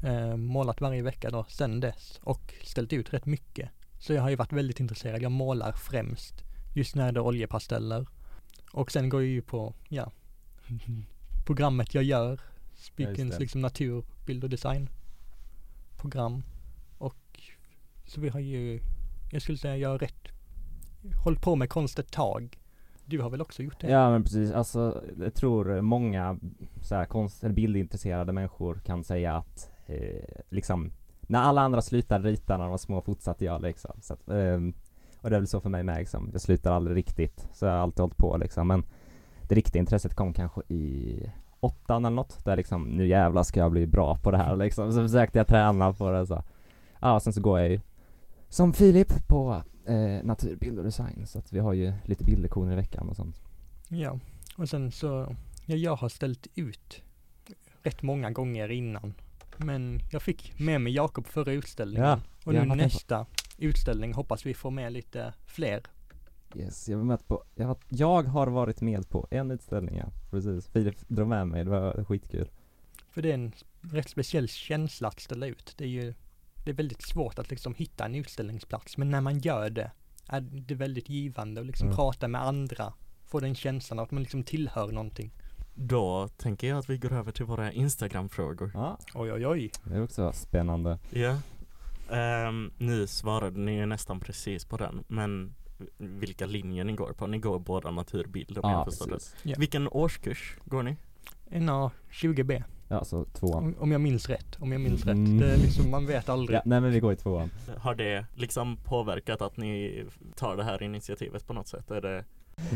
Eh, 0.04 0.36
målat 0.36 0.80
varje 0.80 1.02
vecka 1.02 1.30
då 1.30 1.44
sedan 1.48 1.80
dess 1.80 2.20
och 2.22 2.54
ställt 2.62 2.92
ut 2.92 3.12
rätt 3.12 3.26
mycket. 3.26 3.70
Så 3.98 4.12
jag 4.12 4.22
har 4.22 4.30
ju 4.30 4.36
varit 4.36 4.52
väldigt 4.52 4.80
intresserad. 4.80 5.22
Jag 5.22 5.32
målar 5.32 5.72
främst. 5.72 6.34
Just 6.74 6.94
nu 6.94 7.02
är 7.02 7.12
det 7.12 7.20
oljepasteller. 7.20 8.06
Och 8.72 8.92
sen 8.92 9.08
går 9.08 9.22
jag 9.22 9.30
ju 9.30 9.42
på, 9.42 9.74
ja, 9.88 10.12
programmet 11.46 11.94
jag 11.94 12.04
gör. 12.04 12.40
Spikens 12.74 13.34
det. 13.34 13.40
liksom 13.40 13.60
natur, 13.60 14.04
bild 14.26 14.44
och 14.44 14.50
design 14.50 14.88
program. 16.04 16.42
Och 16.98 17.40
så 18.06 18.20
vi 18.20 18.28
har 18.28 18.40
ju, 18.40 18.80
jag 19.32 19.42
skulle 19.42 19.58
säga 19.58 19.76
jag 19.76 19.88
har 19.88 19.98
rätt, 19.98 20.28
hållit 21.24 21.40
på 21.40 21.56
med 21.56 21.70
konst 21.70 21.98
ett 21.98 22.12
tag. 22.12 22.58
Du 23.04 23.20
har 23.20 23.30
väl 23.30 23.42
också 23.42 23.62
gjort 23.62 23.80
det? 23.80 23.90
Ja 23.90 24.10
men 24.10 24.22
precis, 24.22 24.52
alltså 24.52 25.02
jag 25.20 25.34
tror 25.34 25.80
många 25.80 26.38
så 26.82 26.94
här, 26.94 27.04
konst 27.04 27.44
eller 27.44 27.54
bildintresserade 27.54 28.32
människor 28.32 28.80
kan 28.84 29.04
säga 29.04 29.36
att 29.36 29.70
eh, 29.86 30.42
liksom 30.50 30.90
när 31.20 31.42
alla 31.42 31.60
andra 31.60 31.82
slutade 31.82 32.28
rita 32.28 32.56
när 32.56 32.64
de 32.64 32.70
var 32.70 32.78
små 32.78 33.00
fortsatte 33.00 33.44
jag 33.44 33.62
liksom. 33.62 33.92
Så 34.00 34.14
att, 34.14 34.28
eh, 34.28 34.60
och 35.20 35.30
det 35.30 35.36
är 35.36 35.40
väl 35.40 35.46
så 35.46 35.60
för 35.60 35.70
mig 35.70 35.82
med 35.82 35.98
liksom. 35.98 36.28
Jag 36.32 36.40
slutar 36.40 36.72
aldrig 36.72 36.96
riktigt, 36.96 37.48
så 37.52 37.66
jag 37.66 37.72
har 37.72 37.78
alltid 37.78 38.00
hållit 38.00 38.16
på 38.16 38.36
liksom. 38.36 38.68
Men 38.68 38.84
det 39.48 39.54
riktiga 39.54 39.80
intresset 39.80 40.14
kom 40.14 40.32
kanske 40.32 40.60
i 40.68 41.20
åttan 41.60 42.04
eller 42.04 42.16
något, 42.16 42.44
där 42.44 42.56
liksom 42.56 42.82
nu 42.84 43.06
jävlar 43.06 43.42
ska 43.42 43.60
jag 43.60 43.72
bli 43.72 43.86
bra 43.86 44.16
på 44.16 44.30
det 44.30 44.38
här 44.38 44.56
liksom. 44.56 44.92
Så 44.92 45.02
försökte 45.02 45.38
jag 45.38 45.46
träna 45.46 45.92
på 45.92 46.10
det 46.10 46.26
så. 46.26 46.42
Ja, 47.00 47.20
sen 47.20 47.32
så 47.32 47.40
går 47.40 47.60
jag 47.60 47.70
ju 47.70 47.80
som 48.48 48.72
Filip 48.72 49.28
på 49.28 49.62
eh, 49.86 50.24
natur, 50.24 50.56
bild 50.56 50.78
och 50.78 50.84
design. 50.84 51.26
Så 51.26 51.38
att 51.38 51.52
vi 51.52 51.58
har 51.58 51.72
ju 51.72 51.92
lite 52.04 52.24
bildlektioner 52.24 52.72
i 52.72 52.76
veckan 52.76 53.08
och 53.08 53.16
sånt. 53.16 53.40
Ja, 53.88 54.18
och 54.56 54.68
sen 54.68 54.90
så, 54.92 55.36
ja, 55.66 55.76
jag 55.76 55.96
har 55.96 56.08
ställt 56.08 56.46
ut 56.54 57.02
rätt 57.82 58.02
många 58.02 58.30
gånger 58.30 58.70
innan. 58.70 59.14
Men 59.56 60.00
jag 60.12 60.22
fick 60.22 60.58
med 60.58 60.80
mig 60.80 60.92
Jakob 60.92 61.26
förra 61.26 61.52
utställningen. 61.52 62.06
Ja, 62.06 62.20
och 62.44 62.54
nu 62.54 62.64
nästa 62.64 63.26
utställning 63.58 64.14
hoppas 64.14 64.46
vi 64.46 64.54
få 64.54 64.70
med 64.70 64.92
lite 64.92 65.34
fler. 65.46 65.82
Yes, 66.56 66.88
jag 66.88 66.98
var 66.98 67.04
med 67.04 67.26
på, 67.26 67.44
jag 67.54 67.66
har, 67.66 67.76
jag 67.88 68.22
har 68.22 68.46
varit 68.46 68.80
med 68.80 69.08
på 69.08 69.26
en 69.30 69.50
utställning 69.50 69.96
ja, 69.96 70.06
precis. 70.30 70.68
Filip 70.68 71.08
drog 71.08 71.28
med 71.28 71.48
mig, 71.48 71.64
det 71.64 71.70
var 71.70 72.04
skitkul. 72.04 72.50
För 73.10 73.22
det 73.22 73.30
är 73.30 73.34
en 73.34 73.52
rätt 73.80 74.08
speciell 74.08 74.48
känsla 74.48 75.08
att 75.08 75.20
ställa 75.20 75.46
ut. 75.46 75.74
Det 75.76 75.84
är 75.84 75.88
ju, 75.88 76.14
det 76.64 76.70
är 76.70 76.74
väldigt 76.74 77.02
svårt 77.02 77.38
att 77.38 77.50
liksom 77.50 77.74
hitta 77.74 78.04
en 78.04 78.14
utställningsplats. 78.14 78.96
Men 78.96 79.10
när 79.10 79.20
man 79.20 79.38
gör 79.38 79.70
det 79.70 79.90
är 80.28 80.40
det 80.40 80.74
väldigt 80.74 81.08
givande 81.08 81.60
att 81.60 81.66
liksom 81.66 81.86
Mm. 81.88 81.96
prata 81.96 82.28
med 82.28 82.42
andra. 82.42 82.92
Få 83.26 83.40
den 83.40 83.54
känslan 83.54 83.98
av 83.98 84.04
att 84.04 84.10
man 84.10 84.22
liksom 84.22 84.42
tillhör 84.42 84.92
någonting. 84.92 85.32
Då 85.74 86.28
tänker 86.28 86.68
jag 86.68 86.78
att 86.78 86.90
vi 86.90 86.98
går 86.98 87.12
över 87.12 87.32
till 87.32 87.44
våra 87.44 87.72
Instagram-frågor. 87.72 88.70
Ja, 88.74 88.98
Oj, 89.14 89.32
oj, 89.32 89.46
oj. 89.46 89.70
det 89.84 89.94
är 89.94 90.02
också 90.02 90.32
spännande. 90.32 90.98
Ja. 91.10 91.36
Ehm, 92.10 92.72
nu 92.78 93.06
svarade 93.06 93.60
ni 93.60 93.72
ju 93.76 93.86
nästan 93.86 94.20
precis 94.20 94.64
på 94.64 94.76
den, 94.76 95.04
men 95.08 95.54
vilka 95.98 96.46
linjer 96.46 96.84
ni 96.84 96.92
går 96.92 97.12
på? 97.12 97.26
Ni 97.26 97.38
går 97.38 97.58
båda 97.58 97.90
naturbild 97.90 98.58
om 98.58 98.70
Ja, 98.70 98.72
jag 98.72 98.84
förstår 98.84 99.10
det. 99.10 99.18
Ja. 99.50 99.54
Vilken 99.58 99.88
årskurs 99.88 100.56
går 100.64 100.82
ni? 100.82 100.96
NA 101.60 101.90
20B. 102.10 102.62
Ja, 102.88 103.04
så 103.04 103.24
tvåan. 103.24 103.64
Om, 103.64 103.74
om 103.78 103.92
jag 103.92 104.00
minns 104.00 104.28
rätt. 104.28 104.56
Om 104.60 104.72
jag 104.72 104.80
minns 104.80 105.06
Mm. 105.06 105.24
rätt. 105.26 105.40
Det 105.40 105.52
är 105.54 105.56
liksom, 105.56 105.90
man 105.90 106.06
vet 106.06 106.28
aldrig. 106.28 106.56
Ja, 106.56 106.62
nej 106.64 106.80
men 106.80 106.90
vi 106.92 107.00
går 107.00 107.12
i 107.12 107.16
tvåan. 107.16 107.50
Har 107.78 107.94
det 107.94 108.26
liksom 108.34 108.76
påverkat 108.76 109.42
att 109.42 109.56
ni 109.56 110.04
tar 110.36 110.56
det 110.56 110.64
här 110.64 110.82
initiativet 110.82 111.46
på 111.46 111.52
något 111.52 111.68
sätt? 111.68 111.90
Är 111.90 112.00
det 112.00 112.24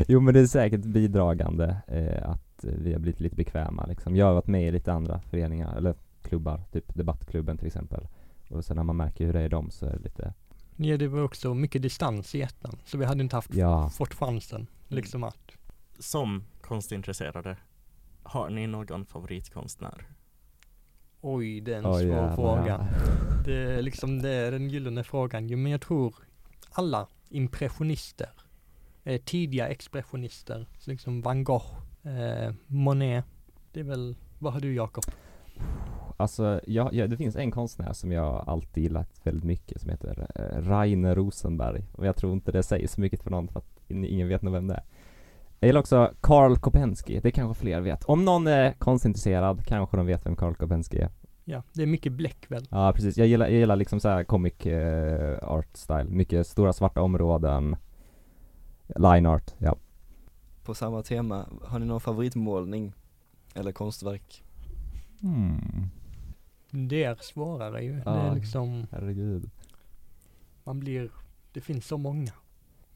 Jo 0.08 0.20
men 0.20 0.34
det 0.34 0.40
är 0.40 0.46
säkert 0.46 0.80
bidragande 0.80 1.76
eh, 1.88 2.30
att 2.30 2.64
vi 2.64 2.92
har 2.92 3.00
blivit 3.00 3.20
lite 3.20 3.36
bekväma 3.36 3.86
liksom. 3.86 4.16
Jag 4.16 4.26
har 4.26 4.34
varit 4.34 4.46
med 4.46 4.68
i 4.68 4.70
lite 4.70 4.92
andra 4.92 5.20
föreningar, 5.20 5.76
eller 5.76 5.94
klubbar, 6.22 6.60
typ 6.72 6.94
Debattklubben 6.94 7.58
till 7.58 7.66
exempel. 7.66 8.08
Och 8.50 8.64
sen 8.64 8.76
när 8.76 8.82
man 8.84 8.96
märker 8.96 9.26
hur 9.26 9.32
det 9.32 9.40
är 9.40 9.44
i 9.44 9.48
dem 9.48 9.70
så 9.70 9.86
är 9.86 9.90
det 9.90 9.98
lite, 9.98 10.34
Ja, 10.76 10.96
det 10.96 11.08
var 11.08 11.22
också 11.22 11.54
mycket 11.54 11.82
distans 11.82 12.34
i 12.34 12.42
ettan. 12.42 12.78
Så 12.84 12.98
vi 12.98 13.04
hade 13.04 13.22
inte 13.22 13.36
haft, 13.36 13.54
ja, 13.54 13.88
fått 13.90 14.14
chansen. 14.14 14.66
Liksom 14.88 15.24
att, 15.24 15.38
som 15.98 16.44
konstintresserade? 16.60 17.56
Har 18.28 18.50
ni 18.50 18.66
någon 18.66 19.04
favoritkonstnär? 19.06 20.06
Oj, 21.20 21.60
det 21.60 21.74
är 21.74 21.78
en 21.78 21.86
Oj, 21.86 21.92
svår 21.92 22.02
jävlar, 22.02 22.34
fråga. 22.34 22.86
Det 23.44 23.54
är 23.54 23.82
liksom, 23.82 24.22
det 24.22 24.30
är 24.30 24.50
den 24.52 24.68
gyllene 24.68 25.04
frågan. 25.04 25.48
Jo, 25.48 25.58
men 25.58 25.72
jag 25.72 25.80
tror 25.80 26.14
alla 26.70 27.06
impressionister, 27.28 28.30
eh, 29.04 29.20
tidiga 29.20 29.68
expressionister, 29.68 30.66
så 30.78 30.90
liksom 30.90 31.22
van 31.22 31.44
Gogh, 31.44 31.66
eh, 32.02 32.52
Monet. 32.66 33.24
Det 33.72 33.80
är 33.80 33.84
väl, 33.84 34.16
vad 34.38 34.52
har 34.52 34.60
du 34.60 34.74
Jakob? 34.74 35.04
Alltså, 36.16 36.60
ja, 36.66 36.90
ja, 36.92 37.06
det 37.06 37.16
finns 37.16 37.36
en 37.36 37.50
konstnär 37.50 37.92
som 37.92 38.12
jag 38.12 38.44
alltid 38.48 38.82
gillat 38.82 39.20
väldigt 39.22 39.44
mycket 39.44 39.80
som 39.80 39.90
heter 39.90 40.26
eh, 40.34 40.62
Rainer 40.68 41.14
Rosenberg. 41.14 41.84
Och 41.92 42.06
jag 42.06 42.16
tror 42.16 42.32
inte 42.32 42.52
det 42.52 42.62
säger 42.62 42.88
så 42.88 43.00
mycket 43.00 43.22
för 43.22 43.30
någon 43.30 43.48
för 43.48 43.58
att 43.58 43.80
in- 43.90 44.04
ingen 44.04 44.28
vet 44.28 44.42
nog 44.42 44.54
vem 44.54 44.66
det 44.66 44.74
är. 44.74 44.82
Jag 45.60 45.68
gillar 45.68 45.80
också 45.80 46.12
Karl 46.20 46.56
Kopensky, 46.56 47.20
det 47.20 47.30
kanske 47.30 47.60
fler 47.60 47.80
vet. 47.80 48.04
Om 48.04 48.24
någon 48.24 48.46
är 48.46 48.72
konstintresserad 48.72 49.66
kanske 49.66 49.96
de 49.96 50.06
vet 50.06 50.26
vem 50.26 50.36
Karl 50.36 50.54
Kopensky 50.54 50.98
är. 50.98 51.10
Ja, 51.44 51.62
det 51.72 51.82
är 51.82 51.86
mycket 51.86 52.12
bläck 52.12 52.50
väl? 52.50 52.66
Ja 52.70 52.92
precis, 52.94 53.16
jag 53.16 53.26
gillar, 53.26 53.46
jag 53.46 53.54
gillar 53.58 53.76
liksom 53.76 54.00
så 54.00 54.08
här 54.08 54.24
comic 54.24 54.66
eh, 54.66 55.38
art 55.48 55.76
style. 55.76 56.04
Mycket 56.04 56.46
stora 56.46 56.72
svarta 56.72 57.02
områden. 57.02 57.76
Line 58.96 59.26
art, 59.26 59.54
ja. 59.58 59.76
På 60.64 60.74
samma 60.74 61.02
tema, 61.02 61.46
har 61.64 61.78
ni 61.78 61.86
någon 61.86 62.00
favoritmålning? 62.00 62.92
Eller 63.54 63.72
konstverk? 63.72 64.44
Hmm. 65.20 65.88
Det 66.70 67.04
är 67.04 67.14
svårare 67.20 67.82
ju. 67.84 67.92
Det 67.92 68.02
Ja. 68.04 68.16
är 68.16 68.34
liksom, 68.34 68.86
Herregud. 68.90 69.50
man 70.64 70.80
blir, 70.80 71.10
det 71.52 71.60
finns 71.60 71.86
så 71.86 71.98
många. 71.98 72.32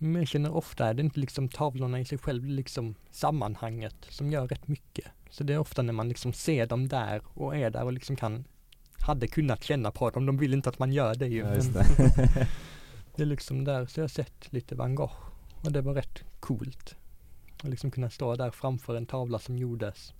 Men 0.02 0.14
jag 0.14 0.28
känner 0.28 0.54
ofta 0.54 0.86
är 0.86 0.94
det 0.94 1.02
inte 1.02 1.20
liksom 1.20 1.48
tavlorna 1.48 2.00
i 2.00 2.04
sig 2.04 2.18
själv, 2.18 2.44
liksom 2.44 2.94
sammanhanget 3.10 3.94
som 4.08 4.30
gör 4.30 4.48
rätt 4.48 4.68
mycket. 4.68 5.06
Så 5.30 5.44
det 5.44 5.52
är 5.52 5.58
ofta 5.58 5.82
när 5.82 5.92
man 5.92 6.08
liksom 6.08 6.32
ser 6.32 6.66
dem 6.66 6.88
där 6.88 7.22
och 7.34 7.56
är 7.56 7.70
där 7.70 7.84
och 7.84 7.92
liksom 7.92 8.16
kan, 8.16 8.44
hade 8.98 9.26
kunnat 9.26 9.64
känna 9.64 9.90
på 9.90 10.10
dem. 10.10 10.26
De 10.26 10.36
vill 10.36 10.54
inte 10.54 10.68
att 10.68 10.78
man 10.78 10.92
gör 10.92 11.14
det 11.14 11.26
ju. 11.26 11.38
Ja, 11.38 11.46
det. 11.46 12.48
det 13.16 13.22
är 13.22 13.26
liksom 13.26 13.64
där, 13.64 13.86
så 13.86 14.00
jag 14.00 14.04
har 14.04 14.08
sett 14.08 14.52
lite 14.52 14.74
van 14.74 14.94
Gogh 14.94 15.16
och 15.64 15.72
det 15.72 15.80
var 15.80 15.94
rätt 15.94 16.24
coolt. 16.40 16.96
Att 17.62 17.70
liksom 17.70 17.90
kunna 17.90 18.10
stå 18.10 18.36
där 18.36 18.50
framför 18.50 18.96
en 18.96 19.06
tavla 19.06 19.38
som 19.38 19.58
gjordes, 19.58 20.14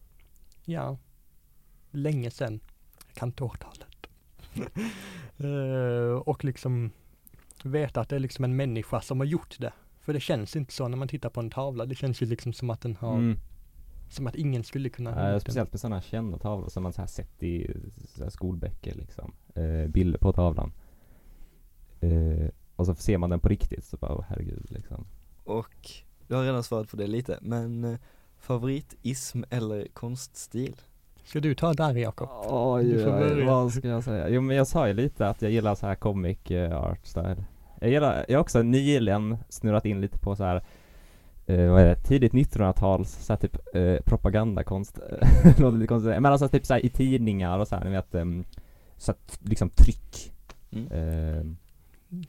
ja, 0.65 0.99
länge 1.91 2.31
sedan. 2.31 2.61
Jag 3.07 3.15
kan 3.17 3.29
inte 3.29 3.45
årtalet. 3.45 4.07
Eh, 5.39 6.15
och 6.15 6.45
liksom 6.45 6.91
veta 7.67 8.01
att 8.01 8.09
det 8.09 8.17
är 8.17 8.21
liksom 8.21 8.45
en 8.45 8.57
människa 8.57 9.01
som 9.01 9.21
har 9.21 9.25
gjort 9.27 9.57
det. 9.61 9.73
För 10.01 10.13
det 10.13 10.21
känns 10.21 10.57
inte 10.57 10.73
så 10.73 10.89
när 10.89 10.97
man 10.97 11.09
tittar 11.09 11.31
på 11.31 11.41
en 11.41 11.51
tavla. 11.51 11.87
Det 11.87 11.95
känns 11.95 12.23
ju 12.23 12.27
liksom 12.27 12.53
som 12.53 12.71
att 12.71 12.81
den 12.81 12.97
har, 12.97 13.15
Mm. 13.19 13.39
som 14.09 14.27
att 14.27 14.35
ingen 14.35 14.65
skulle 14.65 14.89
kunna 14.89 15.11
den. 15.31 15.41
speciellt 15.41 15.73
med 15.73 15.81
sådana 15.81 16.03
kända 16.03 16.39
tavlor 16.39 16.69
som 16.69 16.83
man 16.83 16.93
så 16.93 17.01
här 17.01 17.07
sett 17.09 17.43
i 17.43 17.71
så 18.17 18.23
här 18.23 18.31
skolböcker 18.31 18.95
liksom. 18.95 19.33
Eh, 19.55 19.89
bilder 19.89 20.19
på 20.19 20.33
tavlan. 20.33 20.73
Eh, 22.01 22.49
och 22.77 22.87
så 22.87 22.95
ser 22.95 23.19
man 23.19 23.31
den 23.31 23.41
på 23.41 23.49
riktigt 23.49 23.85
så 23.85 23.97
bara, 23.97 24.15
åh 24.15 24.25
herregud 24.29 24.67
liksom. 24.71 25.07
Och 25.45 25.91
du 26.29 26.35
har 26.35 26.45
redan 26.45 26.63
svarat 26.63 26.89
på 26.91 26.97
det 26.97 27.07
lite, 27.07 27.39
men 27.43 27.85
eh, 27.85 27.99
favoritism 28.39 29.43
eller 29.51 29.89
konststil? 29.93 30.77
Ska 31.25 31.41
du 31.41 31.55
ta 31.55 31.73
där 31.73 31.95
Jakob? 31.95 32.29
Oj, 32.45 33.05
börja. 33.05 33.47
vad 33.47 33.73
ska 33.73 33.89
jag 33.89 34.05
säga? 34.05 34.29
Jo 34.29 34.41
men 34.41 34.57
jag 34.57 34.67
sa 34.67 34.89
ju 34.89 34.95
lite 34.95 35.29
att 35.29 35.43
jag 35.43 35.51
gillar 35.51 35.75
så 35.75 35.87
här 35.87 35.95
comic 35.95 36.51
eh, 36.51 36.83
art 36.83 37.07
style. 37.07 37.45
Jag 37.81 37.91
gillar, 37.91 38.25
jag 38.29 38.39
har 38.39 38.41
också 38.43 38.63
nyligen 38.63 39.37
snurrat 39.49 39.85
in 39.87 40.01
lite 40.01 40.19
på 40.19 40.37
så 40.37 40.45
här 40.45 40.63
eh, 41.47 41.71
vad 41.71 41.81
är 41.81 41.87
det, 41.87 41.95
tidigt 41.97 42.33
1900-tals 42.33 43.25
så 43.25 43.33
här 43.33 43.41
typ 43.41 43.57
eh, 43.75 43.97
propagandakonst. 44.05 44.99
Låter 45.59 45.79
lite 45.79 45.87
konstigt, 45.89 46.13
men 46.13 46.27
alltså 46.27 46.49
typ 46.49 46.67
så 46.67 46.75
här 46.75 46.87
i 46.87 46.89
tidningar 46.89 47.59
och 47.59 47.69
så 47.69 47.77
här, 47.77 47.85
ni 47.85 47.91
vet, 47.91 48.15
um, 48.15 48.45
så 48.97 49.11
att, 49.11 49.39
liksom 49.43 49.71
tryck. 49.71 50.33
Mm. 50.71 50.87
Eh, 50.87 51.45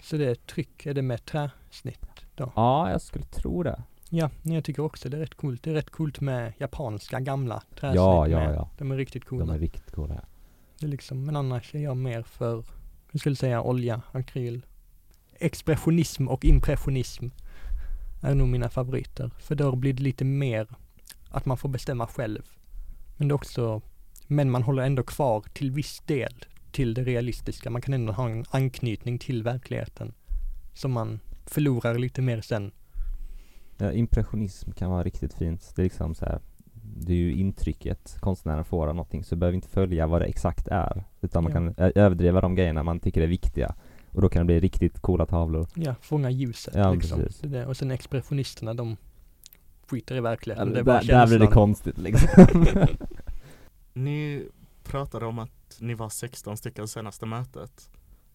Så 0.01 0.17
det 0.17 0.25
är 0.25 0.35
tryck, 0.35 0.85
är 0.85 0.93
det 0.93 1.01
med 1.01 1.25
träsnitt 1.25 2.05
då? 2.35 2.51
ja, 2.55 2.91
jag 2.91 3.01
skulle 3.01 3.25
tro 3.25 3.63
det. 3.63 3.81
Ja, 4.15 4.29
jag 4.43 4.63
tycker 4.63 4.83
också 4.83 5.09
det 5.09 5.17
är 5.17 5.21
rätt 5.21 5.35
coolt. 5.35 5.63
Det 5.63 5.69
är 5.69 5.73
rätt 5.73 5.89
coolt 5.89 6.21
med 6.21 6.53
japanska 6.57 7.19
gamla 7.19 7.63
träsnitt 7.79 7.95
Ja, 7.95 8.27
ja, 8.27 8.39
med. 8.39 8.55
ja. 8.55 8.69
De 8.77 8.91
är 8.91 8.97
riktigt 8.97 9.25
coola. 9.25 9.45
De 9.45 9.53
är 9.55 9.59
riktigt 9.59 9.91
coola. 9.91 10.25
Det 10.79 10.85
är 10.85 10.89
liksom, 10.89 11.25
men 11.25 11.35
annars 11.35 11.75
är 11.75 11.79
jag 11.79 11.97
mer 11.97 12.23
för, 12.23 12.63
jag 13.11 13.19
skulle 13.19 13.35
säga 13.35 13.61
olja, 13.61 14.01
akryl. 14.11 14.65
Expressionism 15.39 16.27
och 16.27 16.45
impressionism 16.45 17.27
är 18.23 18.35
nog 18.35 18.47
mina 18.47 18.69
favoriter. 18.69 19.31
För 19.39 19.55
då 19.55 19.75
blir 19.75 19.93
det 19.93 20.03
lite 20.03 20.25
mer 20.25 20.67
att 21.29 21.45
man 21.45 21.57
får 21.57 21.69
bestämma 21.69 22.07
själv. 22.07 22.41
Men 23.17 23.27
det 23.27 23.31
är 23.31 23.35
också, 23.35 23.81
men 24.27 24.51
man 24.51 24.63
håller 24.63 24.83
ändå 24.83 25.03
kvar 25.03 25.43
till 25.53 25.71
viss 25.71 25.99
del 25.99 26.45
till 26.71 26.93
det 26.93 27.03
realistiska. 27.03 27.69
Man 27.69 27.81
kan 27.81 27.93
ändå 27.93 28.13
ha 28.13 28.29
en 28.29 28.45
anknytning 28.49 29.19
till 29.19 29.43
verkligheten. 29.43 30.13
Som 30.73 30.91
man 30.91 31.19
förlorar 31.45 31.97
lite 31.97 32.21
mer 32.21 32.41
sen. 32.41 32.71
Ja, 33.77 33.91
impressionism 33.91 34.71
kan 34.71 34.91
vara 34.91 35.03
riktigt 35.03 35.33
fint. 35.33 35.73
Det 35.75 35.81
är 35.81 35.83
liksom 35.83 36.15
så 36.15 36.25
här, 36.25 36.39
det 36.97 37.13
är 37.13 37.17
ju 37.17 37.33
intrycket 37.33 38.17
konstnären 38.19 38.65
får 38.65 38.87
av 38.87 38.95
någonting, 38.95 39.23
så 39.23 39.35
det 39.35 39.39
behöver 39.39 39.55
inte 39.55 39.67
följa 39.67 40.07
vad 40.07 40.21
det 40.21 40.25
exakt 40.25 40.67
är. 40.67 41.03
Utan 41.21 41.43
man 41.43 41.51
Ja. 41.51 41.53
kan 41.55 41.73
ö- 41.77 41.91
överdriva 41.95 42.41
de 42.41 42.55
grejerna 42.55 42.83
man 42.83 42.99
tycker 42.99 43.21
är 43.21 43.27
viktiga. 43.27 43.75
Och 44.11 44.21
då 44.21 44.29
kan 44.29 44.39
det 44.39 44.45
bli 44.45 44.59
riktigt 44.59 44.99
coola 44.99 45.25
tavlor. 45.25 45.67
Ja, 45.75 45.95
fånga 46.01 46.29
ljuset 46.29 46.75
Ja, 46.75 46.93
liksom. 46.93 47.19
precis. 47.19 47.39
Det, 47.41 47.65
och 47.65 47.77
sen 47.77 47.91
expressionisterna, 47.91 48.73
de 48.73 48.97
skiter 49.87 50.15
i 50.15 50.19
verkligheten. 50.19 50.67
Ja, 50.67 50.73
det 50.73 50.79
är 50.79 50.83
bara 50.83 50.99
där, 51.01 51.07
där 51.07 51.27
blir 51.27 51.39
det 51.39 51.45
känslan. 51.45 51.53
konstigt 51.63 51.97
liksom. 51.97 52.65
Ni 53.93 54.47
pratade 54.83 55.25
om 55.25 55.39
att 55.39 55.77
ni 55.79 55.93
var 55.93 56.09
16 56.09 56.57
stycken 56.57 56.87
senaste 56.87 57.25
mötet. 57.25 57.89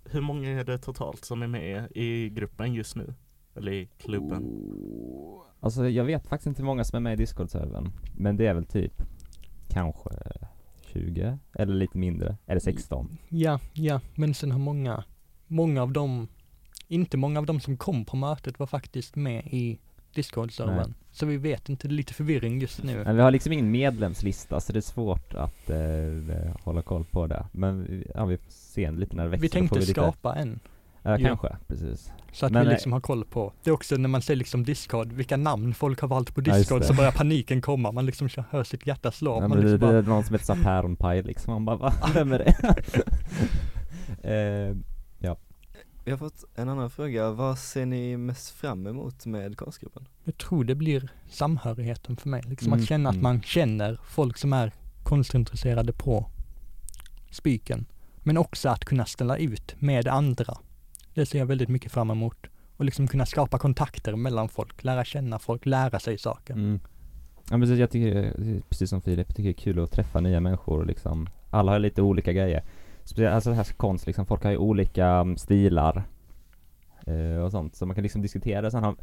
Hur 0.04 0.20
många 0.20 0.50
är 0.50 0.64
det 0.64 0.78
totalt 0.78 1.24
som 1.24 1.42
är 1.42 1.46
med 1.46 1.88
i 1.94 2.28
gruppen 2.28 2.74
just 2.74 2.96
nu? 2.96 3.14
Eller 3.58 3.72
i 3.72 3.88
klubben? 3.98 4.42
Oh. 4.44 5.42
Alltså 5.60 5.88
jag 5.88 6.04
vet 6.04 6.26
faktiskt 6.26 6.46
inte 6.46 6.62
hur 6.62 6.66
många 6.66 6.84
som 6.84 6.96
är 6.96 7.00
med 7.00 7.12
i 7.12 7.16
Discord-servern. 7.16 7.90
Men 8.16 8.36
det 8.36 8.46
är 8.46 8.54
väl 8.54 8.64
typ 8.64 9.02
kanske 9.68 10.10
20 10.92 11.38
eller 11.54 11.74
lite 11.74 11.98
mindre. 11.98 12.36
Eller 12.46 12.60
16. 12.60 13.18
Ja, 13.28 13.60
ja, 13.72 14.00
men 14.14 14.34
sen 14.34 14.52
har 14.52 14.58
många, 14.58 15.04
många 15.46 15.82
av 15.82 15.92
dem, 15.92 16.28
inte 16.88 17.16
många 17.16 17.38
av 17.40 17.46
dem 17.46 17.60
som 17.60 17.76
kom 17.76 18.04
på 18.04 18.16
mötet 18.16 18.58
var 18.58 18.66
faktiskt 18.66 19.16
med 19.16 19.46
i 19.46 19.78
Discord-servern. 20.14 20.94
Så 21.10 21.26
vi 21.26 21.36
vet 21.36 21.68
inte, 21.68 21.88
det 21.88 21.92
är 21.92 21.96
lite 21.96 22.14
förvirring 22.14 22.60
just 22.60 22.82
nu. 22.82 23.04
Men 23.04 23.16
vi 23.16 23.22
har 23.22 23.30
liksom 23.30 23.52
ingen 23.52 23.70
medlemslista 23.70 24.60
så 24.60 24.72
det 24.72 24.78
är 24.78 24.80
svårt 24.80 25.34
att 25.34 25.70
eh, 25.70 26.56
hålla 26.64 26.82
koll 26.82 27.04
på 27.04 27.26
det. 27.26 27.46
Men 27.52 27.84
vi- 27.84 28.06
ja, 28.14 28.24
vi 28.24 28.36
får 28.36 28.50
se 28.50 28.90
lite 28.90 29.16
när 29.16 29.24
det 29.24 29.30
växer. 29.30 29.42
Vi 29.42 29.48
tänkte 29.48 29.78
lite- 29.78 29.92
skapa 29.92 30.34
en, 30.34 30.60
Ja, 31.08 31.18
Ja. 31.18 31.28
kanske, 31.28 31.56
precis. 31.68 32.10
så 32.32 32.46
att 32.46 32.52
Men, 32.52 32.64
vi 32.64 32.70
liksom 32.72 32.92
har 32.92 33.00
koll 33.00 33.24
på. 33.24 33.52
Det 33.62 33.70
är 33.70 33.74
också 33.74 33.96
när 33.96 34.08
man 34.08 34.22
ser 34.22 34.36
liksom 34.36 34.64
Discord, 34.64 35.12
vilka 35.12 35.36
namn 35.36 35.74
folk 35.74 36.00
har 36.00 36.08
valt 36.08 36.34
på 36.34 36.40
Ja, 36.44 36.54
Discord, 36.54 36.80
det. 36.80 36.86
så 36.86 36.94
börjar 36.94 37.12
paniken 37.12 37.60
komma. 37.60 37.92
Man 37.92 38.06
liksom 38.06 38.28
hör 38.50 38.64
sitt 38.64 38.86
hjärta 38.86 39.12
slå. 39.12 39.34
Ja, 39.34 39.40
man 39.40 39.50
det, 39.50 39.56
liksom 39.56 39.72
det 39.72 39.78
bara, 39.78 39.98
är 39.98 40.02
någon 40.02 40.24
som 40.24 40.34
heter 40.34 40.62
päronpaj 40.64 41.22
liksom, 41.22 41.52
man 41.52 41.64
bara 41.64 41.76
va? 41.76 41.92
Vem 42.14 42.32
är 42.32 42.38
det? 42.38 42.54
eh, 44.22 44.76
Vi 46.04 46.10
har 46.10 46.18
fått 46.18 46.44
en 46.54 46.68
annan 46.68 46.90
fråga, 46.90 47.30
vad 47.30 47.58
ser 47.58 47.86
ni 47.86 48.16
mest 48.16 48.50
fram 48.50 48.86
emot 48.86 49.26
med 49.26 49.56
konstgruppen? 49.56 50.08
jag 50.24 50.36
tror 50.38 50.64
det 50.64 50.74
blir 50.74 51.08
samhörigheten 51.30 52.16
för 52.16 52.28
mig. 52.28 52.42
Liksom 52.46 52.72
Mm, 52.72 52.80
att 52.82 52.88
känna 52.88 53.08
att 53.08 53.14
mm. 53.14 53.22
man 53.22 53.42
känner 53.42 54.00
folk 54.04 54.38
som 54.38 54.52
är 54.52 54.72
konstintresserade 55.02 55.92
på 55.92 56.26
spiken. 57.30 57.86
Men 58.22 58.36
också 58.38 58.68
att 58.68 58.84
kunna 58.84 59.04
ställa 59.04 59.36
ut 59.36 59.74
med 59.78 60.08
andra. 60.08 60.58
Det 61.18 61.26
ser 61.26 61.38
jag 61.38 61.46
väldigt 61.46 61.68
mycket 61.68 61.92
fram 61.92 62.10
emot. 62.10 62.46
Och 62.76 62.84
liksom 62.84 63.08
kunna 63.08 63.26
skapa 63.26 63.58
kontakter 63.58 64.16
mellan 64.16 64.48
folk, 64.48 64.84
lära 64.84 65.04
känna 65.04 65.38
folk, 65.38 65.66
lära 65.66 65.98
sig 65.98 66.18
saker. 66.18 66.54
mm. 66.54 66.80
Ja 67.50 67.58
precis, 67.58 67.78
jag 67.78 67.90
tycker, 67.90 68.32
precis 68.68 68.90
som 68.90 69.02
Filip, 69.02 69.26
jag 69.28 69.36
tycker 69.36 69.48
det 69.48 69.60
är 69.60 69.62
kul 69.62 69.84
att 69.84 69.90
träffa 69.90 70.20
nya 70.20 70.40
människor 70.40 70.84
liksom. 70.84 71.28
Alla 71.50 71.72
har 71.72 71.78
lite 71.78 72.02
olika 72.02 72.32
grejer. 72.32 72.64
Speciellt, 73.04 73.34
alltså 73.34 73.50
det 73.50 73.56
här 73.56 73.64
konst 73.64 74.06
liksom, 74.06 74.26
folk 74.26 74.44
har 74.44 74.50
ju 74.50 74.56
olika 74.56 75.06
mm, 75.06 75.36
stilar 75.36 76.02
eh, 77.06 77.44
och 77.44 77.50
sånt. 77.50 77.76
Så 77.76 77.86
man 77.86 77.94
kan 77.94 78.02
liksom 78.02 78.22
diskutera 78.22 78.60
det, 78.60 78.70
sen 78.70 78.84
har 78.84 78.96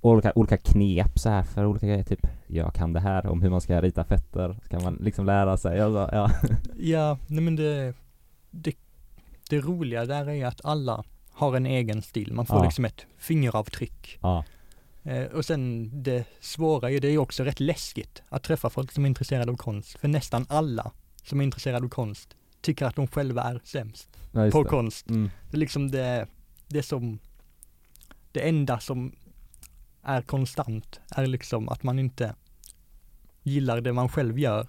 olika, 0.00 0.32
olika 0.34 0.56
knep 0.56 1.18
så 1.18 1.28
här 1.28 1.42
för 1.42 1.64
olika 1.64 1.86
grejer, 1.86 2.04
typ 2.04 2.26
jag 2.46 2.74
kan 2.74 2.92
det 2.92 3.00
här 3.00 3.26
om 3.26 3.42
hur 3.42 3.50
man 3.50 3.60
ska 3.60 3.80
rita 3.80 4.04
fötter, 4.04 4.56
ska 4.64 4.80
man 4.80 4.98
liksom 5.00 5.26
lära 5.26 5.56
sig, 5.56 5.80
alltså, 5.80 6.08
ja. 6.12 6.30
Ja, 6.78 7.18
nej 7.26 7.44
men 7.44 7.56
det, 7.56 7.94
det, 8.50 8.76
det 9.50 9.60
roliga 9.60 10.04
där 10.04 10.28
är 10.28 10.46
att 10.46 10.64
alla 10.64 11.04
har 11.40 11.56
en 11.56 11.66
egen 11.66 12.02
stil. 12.02 12.32
Man 12.32 12.46
får 12.46 12.56
Ja. 12.56 12.64
liksom 12.64 12.84
ett 12.84 13.06
fingeravtryck. 13.18 14.18
ja. 14.22 14.44
Eh, 15.02 15.24
och 15.24 15.44
sen 15.44 15.90
det 16.02 16.24
svåra 16.40 16.90
är, 16.90 17.00
det 17.00 17.08
är 17.08 17.18
också 17.18 17.44
rätt 17.44 17.60
läskigt 17.60 18.22
att 18.28 18.42
träffa 18.42 18.70
folk 18.70 18.92
som 18.92 19.04
är 19.04 19.08
intresserade 19.08 19.52
av 19.52 19.56
konst. 19.56 19.98
För 19.98 20.08
nästan 20.08 20.46
alla 20.48 20.92
som 21.24 21.40
är 21.40 21.44
intresserade 21.44 21.84
av 21.84 21.88
konst 21.88 22.36
tycker 22.60 22.86
att 22.86 22.96
de 22.96 23.06
själva 23.06 23.42
är 23.42 23.60
sämst 23.64 24.08
ja 24.32 24.50
på 24.50 24.62
det. 24.62 24.68
konst. 24.68 25.10
Mm. 25.10 25.30
Det 25.50 25.56
är 25.56 25.58
liksom 25.58 25.90
det, 25.90 26.26
det 26.68 26.82
som, 26.82 27.18
det 28.32 28.48
enda 28.48 28.80
som 28.80 29.12
är 30.02 30.22
konstant 30.22 31.00
är 31.10 31.26
liksom 31.26 31.68
att 31.68 31.82
man 31.82 31.98
inte 31.98 32.34
gillar 33.42 33.80
det 33.80 33.92
man 33.92 34.08
själv 34.08 34.38
gör. 34.38 34.66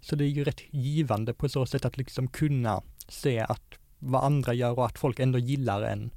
Så 0.00 0.16
det 0.16 0.24
är 0.24 0.28
ju 0.28 0.44
rätt 0.44 0.60
givande 0.70 1.34
på 1.34 1.48
så 1.48 1.66
sätt 1.66 1.84
att 1.84 1.96
liksom 1.96 2.28
kunna 2.28 2.82
se 3.08 3.38
att 3.40 3.62
vad 4.04 4.24
andra 4.24 4.54
gör 4.54 4.78
och 4.78 4.86
att 4.86 4.98
folk 4.98 5.20
ändå 5.20 5.38
gillar 5.38 5.82
en. 5.82 6.10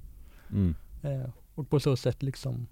Mm. 0.52 0.76
Eh, 1.04 1.30
och 1.56 1.70
på 1.70 1.80
så 1.80 1.96
sätt 1.96 2.24
liksom 2.24 2.68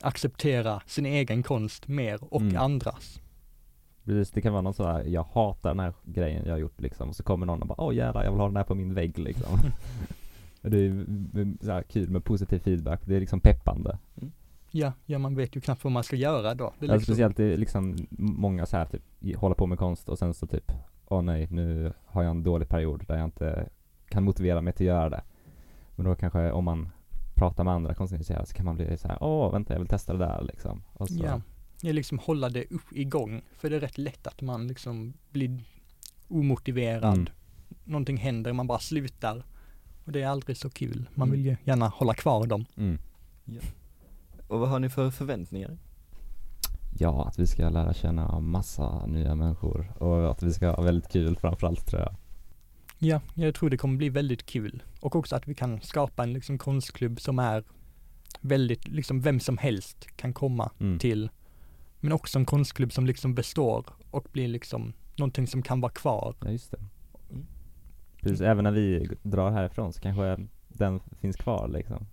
acceptera 0.00 0.82
sin 0.86 1.06
egen 1.06 1.42
konst 1.42 1.88
mer 1.88 2.18
och 2.34 2.40
Mm. 2.40 2.56
andras. 2.56 3.20
Precis, 4.04 4.30
det 4.30 4.40
kan 4.40 4.52
vara 4.52 4.62
någon 4.62 4.74
så 4.74 4.86
här, 4.86 5.04
jag 5.04 5.22
hatar 5.32 5.70
den 5.70 5.80
här 5.80 5.92
grejen 6.04 6.42
jag 6.46 6.52
har 6.52 6.58
gjort 6.58 6.80
liksom, 6.80 7.08
och 7.08 7.16
så 7.16 7.22
kommer 7.22 7.46
någon 7.46 7.62
och 7.62 7.68
bara 7.68 7.80
åh 7.80 7.94
jävlar, 7.94 8.24
jag 8.24 8.30
vill 8.30 8.40
ha 8.40 8.46
den 8.46 8.56
här 8.56 8.64
på 8.64 8.74
min 8.74 8.94
vägg 8.94 9.18
liksom. 9.18 9.58
det 10.60 10.78
är 10.78 10.90
mm, 10.90 11.58
så 11.62 11.72
här 11.72 11.82
kul 11.82 12.10
med 12.10 12.24
positiv 12.24 12.58
feedback, 12.58 13.00
det 13.04 13.16
är 13.16 13.20
liksom 13.20 13.40
peppande. 13.40 13.98
Ja, 14.70 14.92
ja 15.06 15.18
man 15.18 15.34
vet 15.34 15.56
ju 15.56 15.60
knappt 15.60 15.84
vad 15.84 15.92
man 15.92 16.04
ska 16.04 16.16
göra 16.16 16.54
då. 16.54 16.72
Det 16.78 16.86
Ja, 16.86 16.92
liksom, 16.94 17.14
speciellt 17.14 17.36
det 17.36 17.44
är 17.44 17.56
liksom 17.56 17.96
många 18.18 18.66
så 18.66 18.76
här 18.76 18.84
typ, 18.86 19.36
håller 19.36 19.54
på 19.54 19.66
med 19.66 19.78
konst 19.78 20.08
och 20.08 20.18
sen 20.18 20.34
så 20.34 20.46
typ, 20.46 20.72
åh 21.08 21.22
nej, 21.22 21.48
nu 21.50 21.92
har 22.06 22.22
jag 22.22 22.30
en 22.30 22.42
dålig 22.42 22.68
period 22.68 23.04
där 23.06 23.16
jag 23.16 23.24
inte 23.24 23.68
kan 24.12 24.24
motivera 24.24 24.60
mig 24.60 24.72
till 24.72 24.86
att 24.90 24.94
göra 24.96 25.10
det. 25.10 25.22
Men 25.96 26.06
då 26.06 26.14
kanske 26.14 26.50
om 26.50 26.64
man 26.64 26.88
pratar 27.34 27.64
med 27.64 27.72
andra 27.74 27.94
konstintresserade 27.94 28.46
så 28.46 28.54
kan 28.54 28.66
man 28.66 28.74
bli 28.76 28.98
så 28.98 29.08
här, 29.08 29.18
åh 29.20 29.52
vänta 29.52 29.72
jag 29.74 29.78
vill 29.78 29.88
testa 29.88 30.12
det 30.12 30.18
där 30.18 30.42
liksom. 30.42 30.82
Och 30.92 31.08
så, 31.08 31.24
Ja, 31.24 31.40
jag 31.82 31.94
liksom 31.94 32.18
hålla 32.18 32.48
det 32.48 32.64
upp 32.70 32.92
igång. 32.92 33.42
För 33.58 33.70
det 33.70 33.76
är 33.76 33.80
rätt 33.80 33.98
lätt 33.98 34.26
att 34.26 34.40
man 34.42 34.66
liksom 34.68 35.12
blir 35.30 35.60
omotiverad. 36.28 37.14
Mm. 37.14 37.26
Någonting 37.84 38.16
händer, 38.16 38.52
man 38.52 38.66
bara 38.66 38.78
slutar. 38.78 39.44
Och 40.04 40.12
det 40.12 40.22
är 40.22 40.26
aldrig 40.28 40.56
så 40.56 40.70
kul. 40.70 41.08
Man 41.14 41.28
Mm. 41.28 41.38
vill 41.38 41.46
ju 41.46 41.56
gärna 41.64 41.88
hålla 41.88 42.14
kvar 42.14 42.46
dem. 42.46 42.64
Mm. 42.76 42.98
Och 44.48 44.60
vad 44.60 44.68
har 44.68 44.78
ni 44.78 44.88
för 44.90 45.10
förväntningar? 45.10 45.78
Ja, 46.98 47.24
att 47.28 47.38
vi 47.38 47.46
ska 47.46 47.68
lära 47.68 47.94
känna 47.94 48.40
massa 48.40 49.06
nya 49.06 49.34
människor 49.34 49.92
och 50.02 50.30
att 50.30 50.42
vi 50.42 50.52
ska 50.52 50.70
ha 50.70 50.82
väldigt 50.82 51.12
kul 51.12 51.36
framförallt 51.36 51.86
tror 51.86 52.00
jag. 52.02 52.14
Ja, 53.04 53.20
jag 53.34 53.54
tror 53.54 53.70
det 53.70 53.76
kommer 53.76 53.96
bli 53.96 54.08
väldigt 54.08 54.46
kul. 54.46 54.82
Och 55.00 55.16
också 55.16 55.36
att 55.36 55.48
vi 55.48 55.54
kan 55.54 55.80
skapa 55.80 56.22
en 56.22 56.32
liksom 56.32 56.58
konstklubb 56.58 57.20
som 57.20 57.38
är 57.38 57.64
väldigt, 58.40 58.88
liksom 58.88 59.20
vem 59.20 59.40
som 59.40 59.58
helst 59.58 60.06
kan 60.16 60.32
komma 60.32 60.70
Mm. 60.80 60.98
till. 60.98 61.30
Men 62.00 62.12
också 62.12 62.38
en 62.38 62.44
konstklubb 62.44 62.92
som 62.92 63.06
liksom 63.06 63.34
består 63.34 63.86
och 64.10 64.26
blir 64.32 64.48
liksom 64.48 64.92
någonting 65.16 65.46
som 65.46 65.62
kan 65.62 65.80
vara 65.80 65.92
kvar. 65.92 66.34
Ja, 66.44 66.50
just 66.50 66.70
det. 66.70 66.78
Mm. 67.30 67.46
Precis, 68.20 68.40
även 68.40 68.64
när 68.64 68.70
vi 68.72 69.08
drar 69.22 69.50
härifrån 69.50 69.92
så 69.92 70.00
kanske 70.00 70.46
den 70.68 71.00
finns 71.20 71.36
kvar 71.36 71.68
liksom. 71.68 72.06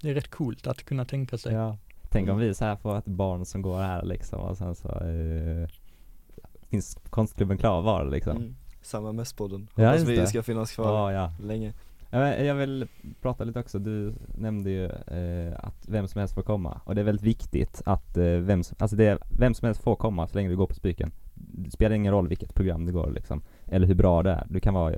Det 0.00 0.10
är 0.10 0.14
rätt 0.14 0.30
coolt 0.30 0.66
att 0.66 0.82
kunna 0.84 1.04
tänka 1.04 1.38
sig. 1.38 1.52
Ja. 1.54 1.78
Tänk 2.10 2.28
om 2.28 2.36
Mm. 2.36 2.48
vi 2.48 2.54
så 2.54 2.64
här 2.64 2.76
får 2.76 2.98
ett 2.98 3.04
barn 3.06 3.44
som 3.44 3.62
går 3.62 3.78
här 3.82 4.02
liksom 4.04 4.40
och 4.40 4.56
sen 4.56 4.74
så 4.74 4.88
eh, 4.88 5.68
finns 6.68 6.98
konstklubben 7.10 7.58
klar 7.58 7.82
var 7.82 8.04
liksom. 8.10 8.36
Mm. 8.36 8.56
Samma 8.82 9.12
med 9.12 9.26
spodden. 9.26 9.68
Ja, 9.74 9.86
Hoppas 9.90 10.08
vi 10.08 10.26
ska 10.26 10.42
finnas 10.42 10.72
kvar 10.72 11.12
Ja, 11.12 11.12
ja. 11.12 11.32
länge. 11.46 11.72
Jag 12.10 12.54
vill 12.54 12.88
prata 13.22 13.44
lite 13.44 13.60
också, 13.60 13.78
du 13.78 14.14
nämnde 14.34 14.70
ju 14.70 14.84
eh, 14.84 15.54
att 15.58 15.88
vem 15.88 16.08
som 16.08 16.18
helst 16.18 16.34
får 16.34 16.42
komma 16.42 16.80
och 16.84 16.94
det 16.94 17.00
är 17.00 17.04
väldigt 17.04 17.26
viktigt 17.26 17.82
att 17.84 18.16
eh, 18.16 18.24
vem, 18.24 18.62
som, 18.62 18.76
alltså 18.78 18.96
det 18.96 19.18
vem 19.38 19.54
som 19.54 19.66
helst 19.66 19.82
får 19.82 19.96
komma 19.96 20.26
så 20.26 20.34
länge 20.34 20.48
du 20.48 20.56
går 20.56 20.66
på 20.66 20.74
Spiken. 20.74 21.12
Det 21.34 21.70
spelar 21.70 21.96
ingen 21.96 22.12
roll 22.12 22.28
vilket 22.28 22.54
program 22.54 22.86
det 22.86 22.92
går 22.92 23.10
liksom, 23.10 23.42
eller 23.66 23.86
hur 23.86 23.94
bra 23.94 24.22
det 24.22 24.30
är. 24.30 24.46
Du 24.48 24.60
kan 24.60 24.74
vara 24.74 24.94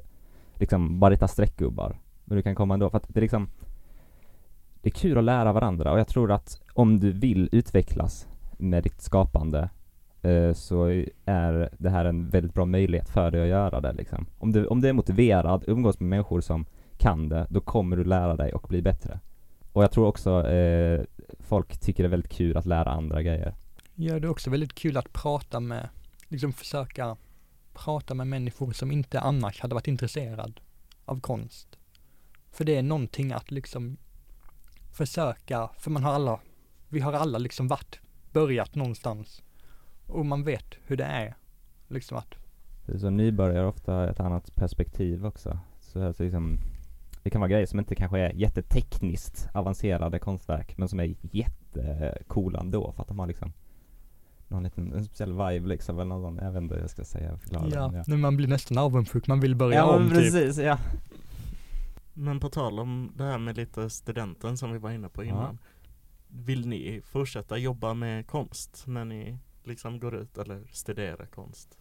liksom 0.54 1.00
bara 1.00 1.10
rita 1.10 1.28
streckgubbar, 1.28 1.98
men 2.24 2.36
du 2.36 2.42
kan 2.42 2.54
komma 2.54 2.74
ändå 2.74 2.90
för 2.90 2.96
att 2.96 3.08
det 3.08 3.18
är 3.18 3.22
liksom 3.22 3.48
det 4.82 4.88
är 4.88 4.94
kul 4.94 5.18
att 5.18 5.24
lära 5.24 5.52
varandra 5.52 5.92
och 5.92 5.98
jag 5.98 6.08
tror 6.08 6.32
att 6.32 6.60
om 6.74 7.00
du 7.00 7.12
vill 7.12 7.48
utvecklas 7.52 8.28
med 8.58 8.82
ditt 8.82 9.02
skapande 9.02 9.68
eh, 10.22 10.52
så 10.52 10.84
är 11.24 11.70
det 11.78 11.90
här 11.90 12.04
en 12.04 12.28
väldigt 12.28 12.54
bra 12.54 12.64
möjlighet 12.64 13.08
för 13.08 13.30
dig 13.30 13.42
att 13.42 13.48
göra 13.48 13.80
det 13.80 13.92
liksom. 13.92 14.26
Om 14.38 14.52
du, 14.52 14.66
om 14.66 14.80
du 14.80 14.88
är 14.88 14.92
motiverad, 14.92 15.64
umgås 15.66 16.00
med 16.00 16.08
människor 16.08 16.40
som 16.40 16.66
kan 16.98 17.28
det, 17.28 17.46
då 17.50 17.60
kommer 17.60 17.96
du 17.96 18.04
lära 18.04 18.36
dig 18.36 18.52
och 18.52 18.66
bli 18.68 18.82
bättre. 18.82 19.20
Och 19.72 19.82
jag 19.82 19.92
tror 19.92 20.06
också 20.06 20.46
eh, 20.48 21.04
folk 21.38 21.80
tycker 21.80 22.02
det 22.02 22.06
är 22.06 22.10
väldigt 22.10 22.32
kul 22.32 22.56
att 22.56 22.66
lära 22.66 22.90
andra 22.90 23.22
grejer. 23.22 23.54
Ja, 23.94 24.18
det 24.18 24.26
är 24.26 24.30
också 24.30 24.50
väldigt 24.50 24.74
kul 24.74 24.96
att 24.96 25.12
prata 25.12 25.60
med, 25.60 25.88
liksom 26.28 26.52
försöka 26.52 27.16
prata 27.72 28.14
med 28.14 28.26
människor 28.26 28.72
som 28.72 28.92
inte 28.92 29.20
annars 29.20 29.60
hade 29.60 29.74
varit 29.74 29.88
intresserad 29.88 30.60
av 31.04 31.20
konst. 31.20 31.78
För 32.52 32.64
det 32.64 32.76
är 32.76 32.82
någonting 32.82 33.32
att 33.32 33.50
liksom 33.50 33.96
försöka, 34.92 35.70
för 35.78 35.90
man 35.90 36.04
har 36.04 36.12
alla, 36.12 36.40
vi 36.88 37.00
har 37.00 37.12
alla 37.12 37.38
liksom 37.38 37.68
varit, 37.68 38.00
börjat 38.32 38.74
någonstans. 38.74 39.42
Och 40.10 40.26
man 40.26 40.44
vet 40.44 40.74
hur 40.86 40.96
det 40.96 41.04
är. 41.04 41.34
Liksom 41.88 42.16
att, 42.18 42.34
Så 43.00 43.10
nybörjare 43.10 43.66
ofta 43.66 44.10
ett 44.10 44.20
annat 44.20 44.54
perspektiv 44.54 45.26
också. 45.26 45.58
Så 45.80 46.06
alltså 46.06 46.22
liksom, 46.22 46.58
det 47.22 47.30
kan 47.30 47.40
vara 47.40 47.50
grejer 47.50 47.66
som 47.66 47.78
inte 47.78 47.94
kanske 47.94 48.18
är 48.18 48.32
jättetekniskt 48.32 49.48
avancerade 49.54 50.18
konstverk, 50.18 50.78
men 50.78 50.88
som 50.88 51.00
är 51.00 51.14
jättecoola 51.22 52.60
ändå 52.60 52.92
för 52.92 53.02
att 53.02 53.08
de 53.08 53.18
har 53.18 53.26
liksom 53.26 53.52
någon 54.48 54.62
liten, 54.62 54.92
en 54.92 55.04
speciell 55.04 55.32
vibe 55.32 55.68
liksom, 55.68 55.98
eller 55.98 56.08
någon, 56.08 56.36
jag 56.36 56.52
vet 56.52 56.62
inte 56.62 56.74
hur 56.74 56.80
jag 56.80 56.90
ska 56.90 57.04
säga, 57.04 57.38
förklara 57.38 57.68
ja, 57.70 57.88
det, 57.88 57.92
men 57.92 58.04
nu 58.06 58.16
man 58.16 58.36
blir 58.36 58.48
nästan 58.48 58.78
avundsjuk, 58.78 59.26
man 59.26 59.40
vill 59.40 59.56
börja 59.56 59.76
ja, 59.76 59.96
om 59.96 60.08
typ. 60.08 60.18
precis, 60.18 60.58
ja. 60.58 60.78
Men 62.14 62.40
på 62.40 62.48
tal 62.48 62.78
om 62.78 63.12
det 63.16 63.24
här 63.24 63.38
med 63.38 63.56
lite 63.56 63.90
studenten 63.90 64.56
som 64.56 64.72
vi 64.72 64.78
var 64.78 64.90
inne 64.90 65.08
på 65.08 65.24
innan. 65.24 65.58
Vill 66.28 66.68
ni 66.68 67.00
fortsätta 67.04 67.58
jobba 67.58 67.94
med 67.94 68.26
konst 68.26 68.84
när 68.86 69.04
ni 69.04 69.38
liksom 69.64 69.98
går 70.00 70.14
ut 70.14 70.38
eller 70.38 70.62
studerar 70.72 71.26
konst? 71.26 71.78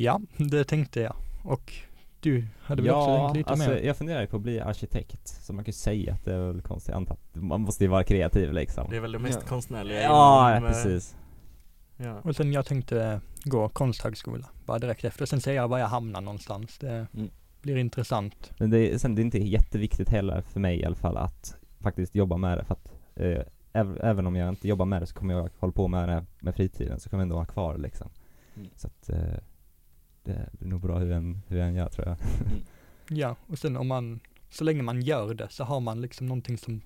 Ja, 0.00 0.20
det 0.36 0.64
tänkte 0.64 1.00
jag. 1.00 1.16
Och 1.44 1.72
du 2.20 2.44
hade 2.60 2.82
väl 2.82 2.90
också 2.90 3.10
Ja, 3.10 3.26
tänkt 3.26 3.36
lite 3.36 3.50
alltså 3.50 3.70
mer? 3.70 3.76
jag 3.76 3.96
funderar 3.96 4.20
ju 4.20 4.26
på 4.26 4.36
att 4.36 4.42
bli 4.42 4.60
arkitekt, 4.60 5.28
så 5.28 5.52
man 5.52 5.64
kan 5.64 5.68
ju 5.68 5.72
säga 5.72 6.12
att 6.12 6.24
det 6.24 6.34
är 6.34 6.38
väl 6.52 6.62
konstigt, 6.62 6.88
jag 6.88 6.96
antar 6.96 7.14
att 7.14 7.42
man 7.42 7.60
måste 7.60 7.84
ju 7.84 7.90
vara 7.90 8.04
kreativ 8.04 8.52
liksom. 8.52 8.86
Det 8.90 8.96
är 8.96 9.00
väl 9.00 9.12
det 9.12 9.18
mest 9.18 9.38
Ja. 9.42 9.48
konstnärliga 9.48 10.02
Ja, 10.02 10.56
inom, 10.56 10.68
precis. 10.68 11.16
Ja. 11.96 12.20
Och 12.20 12.36
sen 12.36 12.52
jag 12.52 12.66
tänkte 12.66 13.20
gå 13.44 13.68
konsthögskola, 13.68 14.46
bara 14.66 14.78
direkt 14.78 15.04
efter. 15.04 15.26
Sen 15.26 15.40
ser 15.40 15.52
jag 15.52 15.68
var 15.68 15.78
jag 15.78 15.86
hamnar 15.86 16.20
någonstans. 16.20 16.78
Det 16.78 17.06
Mm. 17.14 17.30
blir 17.62 17.76
intressant. 17.76 18.50
Men 18.58 18.70
det 18.70 18.78
är, 18.94 18.98
sen 18.98 19.14
det 19.14 19.22
är 19.22 19.24
inte 19.24 19.38
jätteviktigt 19.38 20.08
heller 20.08 20.40
för 20.42 20.60
mig 20.60 20.80
i 20.80 20.84
alla 20.84 20.96
fall 20.96 21.16
att 21.16 21.56
faktiskt 21.80 22.14
jobba 22.14 22.36
med 22.36 22.58
det 22.58 22.64
för 22.64 22.74
att 22.74 22.92
eh, 23.16 23.42
även 24.00 24.26
om 24.26 24.36
jag 24.36 24.48
inte 24.48 24.68
jobbar 24.68 24.86
med 24.86 25.02
det 25.02 25.06
så 25.06 25.14
kommer 25.14 25.34
jag 25.34 25.50
hålla 25.58 25.72
på 25.72 25.88
med 25.88 26.08
det 26.08 26.24
med 26.40 26.54
fritiden 26.54 27.00
så 27.00 27.10
kommer 27.10 27.20
jag 27.20 27.24
ändå 27.24 27.36
ha 27.36 27.44
kvar 27.44 27.78
liksom. 27.78 28.10
Mm. 28.56 28.68
Så 28.76 28.86
att 28.86 29.08
eh, 29.08 29.38
det 30.22 30.48
blir 30.52 30.68
nog 30.68 30.80
bra 30.80 30.98
hur 30.98 31.12
en, 31.12 31.42
hur 31.46 31.60
en 31.60 31.74
gör 31.74 31.88
tror 31.88 32.08
jag. 32.08 32.16
Ja, 33.10 33.36
och 33.46 33.58
sen 33.58 33.76
om 33.76 33.88
man, 33.88 34.20
så 34.50 34.64
länge 34.64 34.82
man 34.82 35.02
gör 35.02 35.34
det 35.34 35.48
så 35.50 35.64
har 35.64 35.80
man 35.80 36.00
liksom 36.00 36.26
någonting 36.26 36.58
som 36.58 36.80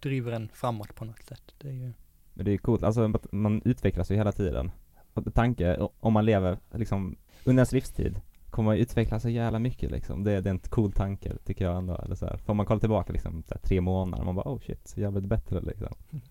driver 0.00 0.32
en 0.32 0.48
framåt 0.54 0.94
på 0.94 1.04
något 1.04 1.22
sätt. 1.22 1.54
Det 1.58 1.68
är 1.68 1.72
ju, 1.72 1.92
Men 2.34 2.44
det 2.44 2.52
är 2.52 2.58
coolt, 2.58 2.82
alltså 2.82 3.12
man 3.30 3.62
utvecklas 3.64 4.10
ju 4.10 4.14
hela 4.14 4.32
tiden. 4.32 4.70
Och 5.14 5.34
tanke, 5.34 5.88
om 6.00 6.12
man 6.12 6.24
lever 6.24 6.58
liksom 6.70 7.16
under 7.44 7.60
ens 7.60 7.72
livstid 7.72 8.20
kommer 8.52 8.70
man 8.70 8.76
utvecklas 8.76 9.22
så 9.22 9.28
jävla 9.28 9.58
mycket 9.58 9.90
liksom. 9.90 10.24
Det, 10.24 10.40
det 10.40 10.50
är 10.50 10.54
en 10.54 10.58
cool 10.58 10.92
tanke 10.92 11.36
tycker 11.44 11.64
jag 11.64 11.76
ändå. 11.76 11.96
Eller 11.96 12.14
så 12.14 12.26
här. 12.26 12.36
Får 12.36 12.54
man 12.54 12.66
kolla 12.66 12.80
tillbaka 12.80 13.12
liksom 13.12 13.42
så 13.48 13.54
här, 13.54 13.60
tre 13.60 13.80
månader, 13.80 14.24
man 14.24 14.34
bara 14.34 14.48
oh 14.48 14.60
shit, 14.60 14.88
så 14.88 15.00
jävligt 15.00 15.24
bättre 15.24 15.60
liksom. 15.60 15.94
mm. 16.10 16.22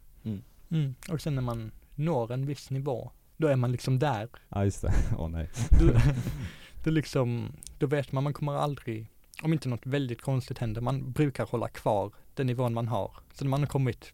Och 1.09 1.21
sen 1.21 1.35
när 1.35 1.41
man 1.41 1.71
når 1.95 2.31
en 2.31 2.45
viss 2.45 2.69
nivå, 2.69 3.11
då 3.37 3.47
är 3.47 3.55
man 3.55 3.71
liksom 3.71 3.99
där. 3.99 4.29
Ja 4.49 4.63
just 4.63 4.81
det, 4.81 4.93
åh 5.17 5.29
nej. 5.29 5.49
Då, 5.79 5.93
då 6.83 6.91
liksom, 6.91 7.51
då 7.77 7.87
vet 7.87 8.11
man, 8.11 8.23
man 8.23 8.33
kommer 8.33 8.53
aldrig, 8.53 9.07
om 9.43 9.53
inte 9.53 9.69
något 9.69 9.85
väldigt 9.85 10.21
konstigt 10.21 10.57
händer, 10.57 10.81
man 10.81 11.11
brukar 11.11 11.45
hålla 11.45 11.67
kvar 11.67 12.13
den 12.33 12.47
nivån 12.47 12.73
man 12.73 12.87
har. 12.87 13.11
Så 13.33 13.43
när 13.43 13.49
man 13.49 13.59
har 13.59 13.67
kommit, 13.67 14.13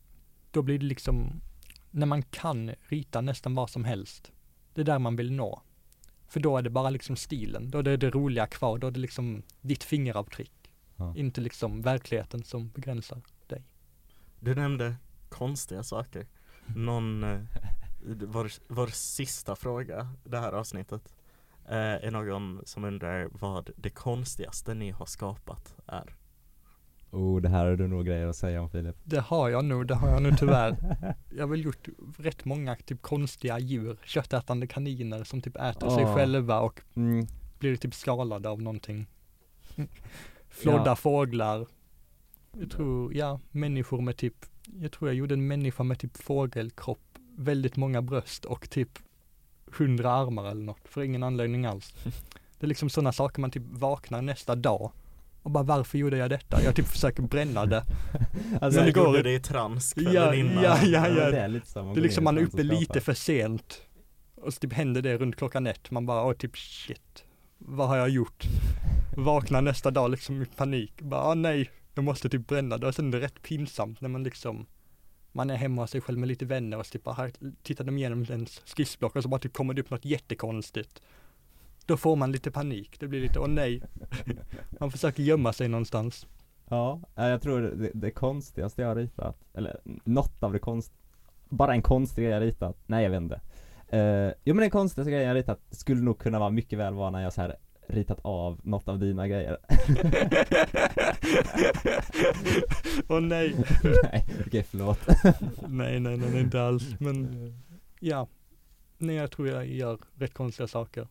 då 0.52 0.62
blir 0.62 0.80
det 0.80 0.86
liksom, 0.86 1.42
när 1.92 2.06
man 2.06 2.22
kan 2.22 2.72
rita 2.82 3.22
nästan 3.22 3.56
vad 3.56 3.70
som 3.70 3.86
helst, 3.86 4.32
det 4.74 4.82
är 4.82 4.86
där 4.86 5.00
man 5.00 5.16
vill 5.16 5.32
nå. 5.32 5.62
För 6.28 6.40
då 6.40 6.58
är 6.58 6.62
det 6.62 6.70
bara 6.70 6.90
liksom 6.90 7.16
stilen, 7.16 7.72
då 7.72 7.78
är 7.78 7.84
det 7.84 7.98
det 7.98 8.10
roliga 8.10 8.48
kvar, 8.48 8.78
då 8.78 8.88
är 8.88 8.92
det 8.92 9.00
liksom 9.00 9.44
ditt 9.62 9.84
fingeravtryck. 9.84 10.52
Ja. 10.96 11.16
Inte 11.16 11.42
liksom 11.42 11.82
verkligheten 11.82 12.44
som 12.44 12.70
begränsar 12.70 13.22
dig. 13.48 13.64
Du 14.40 14.56
nämnde 14.56 14.96
konstiga 15.38 15.84
saker. 15.84 16.26
Någon, 16.76 17.24
eh, 17.24 17.40
vår, 18.28 18.52
vår 18.68 18.88
sista 18.88 19.56
fråga 19.56 20.08
det 20.24 20.38
här 20.40 20.52
avsnittet 20.52 21.14
eh, 21.66 21.76
är 21.78 22.12
någon 22.12 22.62
som 22.66 22.84
undrar 22.84 23.30
vad 23.32 23.70
det 23.76 23.90
konstigaste 23.90 24.74
ni 24.74 24.92
har 24.92 25.06
skapat 25.06 25.76
är. 25.88 26.16
Oh, 27.12 27.42
det 27.42 27.50
här 27.50 27.66
har 27.66 27.76
du 27.76 27.88
nog 27.88 28.06
grejer 28.06 28.28
att 28.28 28.36
säga 28.36 28.62
om 28.62 28.70
Filip. 28.70 28.96
Det 29.04 29.20
har 29.20 29.50
jag 29.50 29.66
nog, 29.66 29.88
det 29.88 29.96
har 29.96 30.10
jag 30.10 30.22
nog 30.22 30.38
tyvärr. 30.38 30.76
Jag 31.36 31.44
har 31.44 31.48
väl 31.48 31.64
gjort 31.66 31.88
rätt 32.18 32.46
många 32.46 32.76
typ 32.76 33.02
konstiga 33.02 33.60
djur, 33.60 33.98
köttätande 34.04 34.68
kaniner 34.68 35.24
som 35.24 35.42
typ 35.42 35.56
äter 35.56 35.90
sig 35.90 36.04
Åh. 36.04 36.16
själva 36.16 36.60
och 36.60 36.82
Mm, 36.96 37.28
blir 37.60 37.76
typ 37.76 37.94
skalade 37.94 38.50
av 38.50 38.62
någonting. 38.62 39.08
Flodda 40.50 40.86
Ja. 40.86 40.96
fåglar. 40.96 41.68
Jag 42.60 42.72
tror, 42.72 43.14
ja, 43.16 43.40
människor 43.52 44.02
med 44.02 44.18
typ, 44.18 44.46
jag 44.82 44.92
tror 44.92 45.10
jag 45.10 45.16
gjorde 45.16 45.34
en 45.34 45.48
människa 45.48 45.84
med 45.84 46.00
typ 46.00 46.18
fågelkropp, 46.18 47.18
väldigt 47.38 47.76
många 47.76 48.02
bröst 48.02 48.46
och 48.46 48.70
typ 48.70 49.00
hundra 49.78 50.12
armar 50.12 50.46
eller 50.52 50.64
något 50.64 50.88
för 50.88 51.02
ingen 51.02 51.24
anledning 51.24 51.66
alls. 51.66 51.94
Det 52.60 52.66
är 52.66 52.68
liksom 52.68 52.90
sådana 52.90 53.12
saker 53.12 53.42
man 53.42 53.52
typ 53.52 53.64
vaknar 53.66 54.22
nästa 54.22 54.56
dag 54.56 54.92
och 55.44 55.52
bara 55.52 55.64
varför 55.64 55.98
gjorde 55.98 56.18
jag 56.18 56.30
detta? 56.30 56.64
Jag 56.64 56.76
typ 56.76 56.88
försöker 56.88 57.24
bränna 57.24 57.66
det. 57.66 57.84
Alltså, 58.62 58.80
jag 58.82 58.94
går- 58.94 59.06
gjorde 59.06 59.24
det 59.24 59.34
i 59.34 59.40
trans 59.40 59.94
Ja, 59.98 60.34
innan. 60.36 60.64
ja, 60.64 60.78
ja, 60.84 61.08
ja. 61.08 61.32
Det 61.32 61.40
är 61.40 61.48
lite 61.48 61.68
så, 61.68 61.94
Det 61.94 62.00
är 62.00 62.04
liksom 62.04 62.24
man 62.24 62.38
är 62.38 62.42
uppe 62.42 62.64
lite 62.64 63.02
för 63.02 63.14
sent. 63.14 63.82
Och 64.36 64.54
så 64.54 64.60
typ 64.60 64.74
händer 64.74 65.02
det 65.02 65.18
runt 65.18 65.36
klockan 65.36 65.68
ett. 65.68 65.92
Man 65.92 66.06
bara, 66.06 66.24
åh 66.24 66.34
typ 66.34 66.58
shit. 66.58 67.24
Vad 67.58 67.88
har 67.88 67.98
jag 67.98 68.10
gjort? 68.10 68.44
Vaknar 69.18 69.62
nästa 69.62 69.92
dag 69.92 70.12
liksom 70.12 70.42
i 70.42 70.46
panik. 70.46 71.02
Bara, 71.02 71.34
nej, 71.34 71.70
jag 71.98 72.04
måste 72.04 72.30
typ 72.30 72.48
bränna 72.48 72.78
det. 72.78 72.88
Och 72.88 72.96
sen 72.96 73.08
är 73.08 73.12
det 73.12 73.26
rätt 73.26 73.42
pinsamt 73.42 74.02
när 74.02 74.10
man 74.10 74.24
liksom 74.24 74.66
man 75.32 75.50
är 75.50 75.56
hemma 75.56 75.82
hos 75.82 75.92
sig 75.92 76.02
själv 76.02 76.20
med 76.20 76.28
lite 76.28 76.46
vänner 76.46 76.78
och 76.78 76.86
så 76.86 76.92
typ 76.92 77.04
bara 77.04 77.16
här, 77.16 77.32
tittar 77.64 77.84
de 77.84 77.98
igenom 77.98 78.26
ens 78.30 78.62
skissblock 78.66 79.16
och 79.16 79.24
så 79.24 79.30
bara 79.30 79.40
typ 79.40 79.54
kommer 79.54 79.74
det 79.74 79.82
upp 79.82 79.90
något 79.90 80.06
jättekonstigt. 80.06 81.02
Då 81.86 81.98
får 81.98 82.16
man 82.16 82.32
lite 82.32 82.52
panik. 82.52 83.00
Det 83.00 83.08
blir 83.08 83.22
lite, 83.22 83.40
åh 83.40 83.48
nej. 83.48 83.82
Man 84.80 84.92
försöker 84.92 85.24
gömma 85.24 85.54
sig 85.54 85.68
någonstans. 85.68 86.28
Ja, 86.70 87.02
jag 87.16 87.42
tror 87.42 87.62
det, 87.62 87.92
det 87.94 88.12
konstigaste 88.12 88.82
jag 88.82 88.90
har 88.90 88.96
ritat, 88.96 89.44
eller 89.54 89.80
något 90.04 90.44
av 90.44 90.54
det 90.54 90.60
konst, 90.60 90.94
bara 91.50 91.74
en 91.74 91.82
konstig 91.82 92.24
grej 92.24 92.34
jag 92.34 92.42
ritat, 92.42 92.78
nej 92.86 93.04
jag 93.04 93.10
vet 93.10 93.22
inte. 93.22 93.42
Uh, 93.94 94.34
jo 94.44 94.56
men 94.56 94.62
den 94.62 94.70
konstigaste 94.70 95.12
grejen 95.12 95.28
jag 95.28 95.36
ritat 95.36 95.60
skulle 95.70 96.02
nog 96.02 96.20
kunna 96.20 96.40
vara 96.40 96.50
mycket 96.50 96.80
väl 96.80 96.94
vara 96.94 97.10
när 97.10 97.24
jag 97.24 97.34
så 97.34 97.42
här 97.42 97.56
ritat 97.88 98.20
av 98.22 98.60
något 98.64 98.88
av 98.88 99.00
dina 99.00 99.28
grejer. 99.28 99.58
Åh 103.08 103.20
nej. 103.22 103.56
nej, 104.04 104.26
okej 104.48 104.64
förlåt. 104.64 105.00
Nej, 105.68 106.00
nej, 106.00 106.18
nej, 106.18 106.40
inte 106.42 106.62
alls. 106.62 106.84
Men 107.00 107.54
ja, 108.00 108.28
nej, 108.98 109.16
jag 109.16 109.32
tror 109.32 109.48
jag 109.48 109.68
gör 109.68 110.00
rätt 110.16 110.34
konstiga 110.34 110.68
saker. 110.68 111.08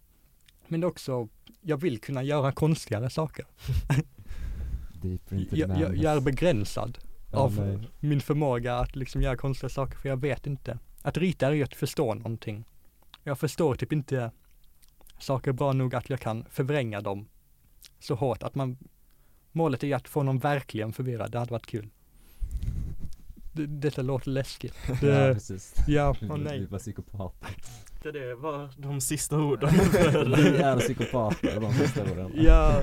Men 0.69 0.85
också, 0.85 1.29
jag 1.61 1.77
vill 1.77 2.01
kunna 2.01 2.23
göra 2.23 2.53
konstigare 2.53 3.11
saker. 3.11 3.47
Jag, 5.51 5.79
jag, 5.79 5.97
jag 5.97 6.17
är 6.17 6.21
begränsad 6.21 6.99
Ja, 7.33 7.39
av 7.39 7.55
nej. 7.59 7.89
min 8.01 8.21
förmåga 8.21 8.77
att 8.77 8.97
liksom 8.97 9.23
göra 9.23 9.37
konstiga 9.37 9.69
saker, 9.71 9.97
för 9.99 10.09
jag 10.09 10.17
vet 10.17 10.47
inte. 10.47 10.79
Att 11.03 11.17
rita 11.17 11.47
är 11.47 11.53
ju 11.53 11.63
att 11.63 11.75
förstå 11.75 12.15
någonting. 12.15 12.65
Jag 13.23 13.39
förstår 13.39 13.75
typ 13.75 13.93
inte 13.93 14.31
saker 15.19 15.53
bra 15.53 15.73
nog 15.73 15.95
att 15.95 16.11
jag 16.11 16.21
kan 16.21 16.45
förvränga 16.51 17.01
dem 17.01 17.29
så 17.99 18.15
hårt 18.15 18.43
att 18.43 18.55
man, 18.55 18.77
målet 19.53 19.85
är 19.85 19.97
att 19.97 20.09
få 20.09 20.23
någon 20.23 20.39
verkligen 20.39 20.93
förvirrad, 20.93 21.31
det 21.33 21.39
hade 21.39 21.53
varit 21.53 21.67
kul. 21.67 21.89
Det, 23.53 23.67
detta 23.67 24.03
låter 24.03 24.31
läskigt. 24.31 24.75
Ja 24.89 24.95
Det, 25.01 25.35
precis. 25.35 25.75
ja, 25.87 26.17
Vi 26.21 26.27
åh 26.31 26.37
vi 26.37 26.45
nej. 26.45 26.67
var 26.67 26.79
psykopater. 26.79 27.49
Det, 28.03 28.13
det 28.13 28.35
var 28.35 28.71
de 28.77 29.01
sista 29.01 29.39
orden. 29.39 29.71
Vi 30.37 30.57
är 30.57 30.79
psykopater, 30.79 31.61
de 31.61 31.73
sista 31.73 32.03
orden. 32.13 32.33
Ja. 32.35 32.83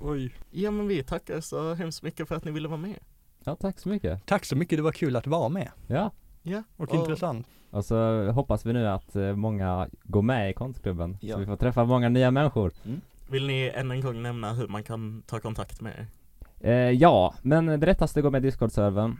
Oj. 0.00 0.34
ja 0.50 0.70
men 0.70 0.88
vi 0.88 1.02
tackar 1.02 1.40
så 1.40 1.74
hemskt 1.74 2.02
mycket 2.02 2.28
för 2.28 2.34
att 2.34 2.44
ni 2.44 2.50
ville 2.50 2.68
vara 2.68 2.80
med. 2.80 2.98
Ja, 3.44 3.56
tack 3.56 3.78
så 3.78 3.88
mycket. 3.88 4.26
Tack 4.26 4.44
så 4.44 4.56
mycket, 4.56 4.78
det 4.78 4.82
var 4.82 4.92
kul 4.92 5.16
att 5.16 5.26
vara 5.26 5.48
med. 5.48 5.68
Ja, 5.86 6.10
Ja, 6.42 6.62
Och 6.76 6.94
intressant. 6.94 7.46
Och 7.70 7.84
så 7.84 8.30
hoppas 8.30 8.66
vi 8.66 8.72
nu 8.72 8.86
att 8.88 9.16
eh, 9.16 9.36
många 9.36 9.88
går 10.04 10.22
med 10.22 10.50
i 10.50 10.52
konstklubben, 10.52 11.16
Ja. 11.20 11.34
så 11.34 11.40
vi 11.40 11.46
får 11.46 11.56
träffa 11.56 11.84
många 11.84 12.08
nya 12.08 12.30
människor. 12.30 12.72
Vill 13.30 13.46
ni 13.46 13.72
än 13.74 13.90
en 13.90 14.00
gång 14.00 14.22
nämna 14.22 14.52
hur 14.52 14.68
man 14.68 14.82
kan 14.82 15.22
ta 15.26 15.40
kontakt 15.40 15.80
med 15.80 15.92
er? 15.98 16.06
Eh, 16.68 16.90
ja, 16.90 17.34
men 17.42 17.66
det 17.66 17.86
lättaste 17.86 18.22
går 18.22 18.30
med 18.30 18.42
Discord-servern. 18.42 19.16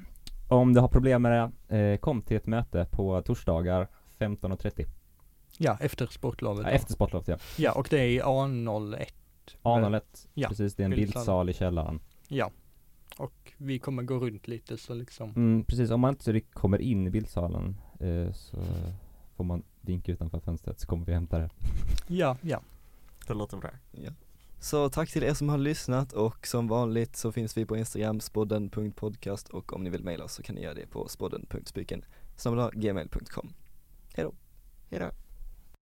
Om 0.49 0.75
du 0.75 0.81
har 0.81 0.89
problem 0.89 1.23
med 1.23 1.51
det, 1.69 1.77
eh, 1.79 1.97
kom 1.99 2.23
till 2.23 2.37
ett 2.37 2.47
möte 2.47 2.87
på 2.91 3.23
torsdagar 3.23 3.89
15.30. 4.19 4.87
Ja, 5.59 5.79
efter 5.81 6.07
sportlovet. 6.07 6.67
Ja, 6.67 6.71
efter 6.73 6.93
sportlovet 6.93 7.29
ja. 7.29 7.37
Ja, 7.59 7.73
och 7.73 7.87
det 7.91 7.99
är 7.99 8.07
i 8.07 8.21
A01. 8.21 9.07
Analet, 9.63 10.29
Ja, 10.35 10.49
precis, 10.49 10.75
det 10.75 10.83
är 10.83 10.85
en 10.85 10.91
bildsal. 10.91 11.51
i 11.51 11.53
källaren. 11.53 12.01
Ja. 12.29 12.51
Och 13.19 13.53
vi 13.57 13.79
kommer 13.79 14.03
gå 14.03 14.19
runt 14.19 14.49
lite 14.49 14.77
så 14.77 14.95
liksom. 14.95 15.31
Mm, 15.31 15.65
precis, 15.65 15.91
om 15.91 16.01
man 16.01 16.11
inte 16.11 16.41
kommer 16.41 16.81
in 16.81 17.07
i 17.07 17.11
bildsalen 17.11 17.77
eh, 18.01 18.33
så 18.33 18.57
får 19.37 19.45
man 19.45 19.63
vinka 19.81 20.13
utanför 20.13 20.41
fönstret 20.41 20.81
så 20.81 20.87
kommer 20.87 21.07
vi 21.07 21.13
hämta 21.13 21.39
det. 21.39 21.51
Ja, 22.07 22.37
ja. 22.43 22.63
Det 23.27 23.35
låter 23.35 23.57
bra. 23.57 23.71
Ja. 23.91 24.11
Så 24.61 24.89
tack 24.89 25.11
till 25.11 25.23
er 25.23 25.35
som 25.35 25.49
har 25.49 25.59
lyssnat 25.59 26.13
och 26.13 26.47
som 26.47 26.69
vanligt 26.69 27.17
så 27.17 27.33
finns 27.33 27.57
vi 27.57 27.67
på 27.67 27.77
Instagram, 27.77 28.21
spodden.podcast 28.21 29.49
och 29.49 29.73
om 29.73 29.85
ni 29.85 29.91
vill 29.91 30.05
mejla 30.05 30.25
oss 30.25 30.33
så 30.33 30.43
kan 30.43 30.55
ni 30.55 30.63
göra 30.63 30.75
det 30.75 30.87
på 30.87 31.09
spodden.spiken 31.09 32.05
gmail.com 32.73 33.53
Hejdå. 34.15 34.35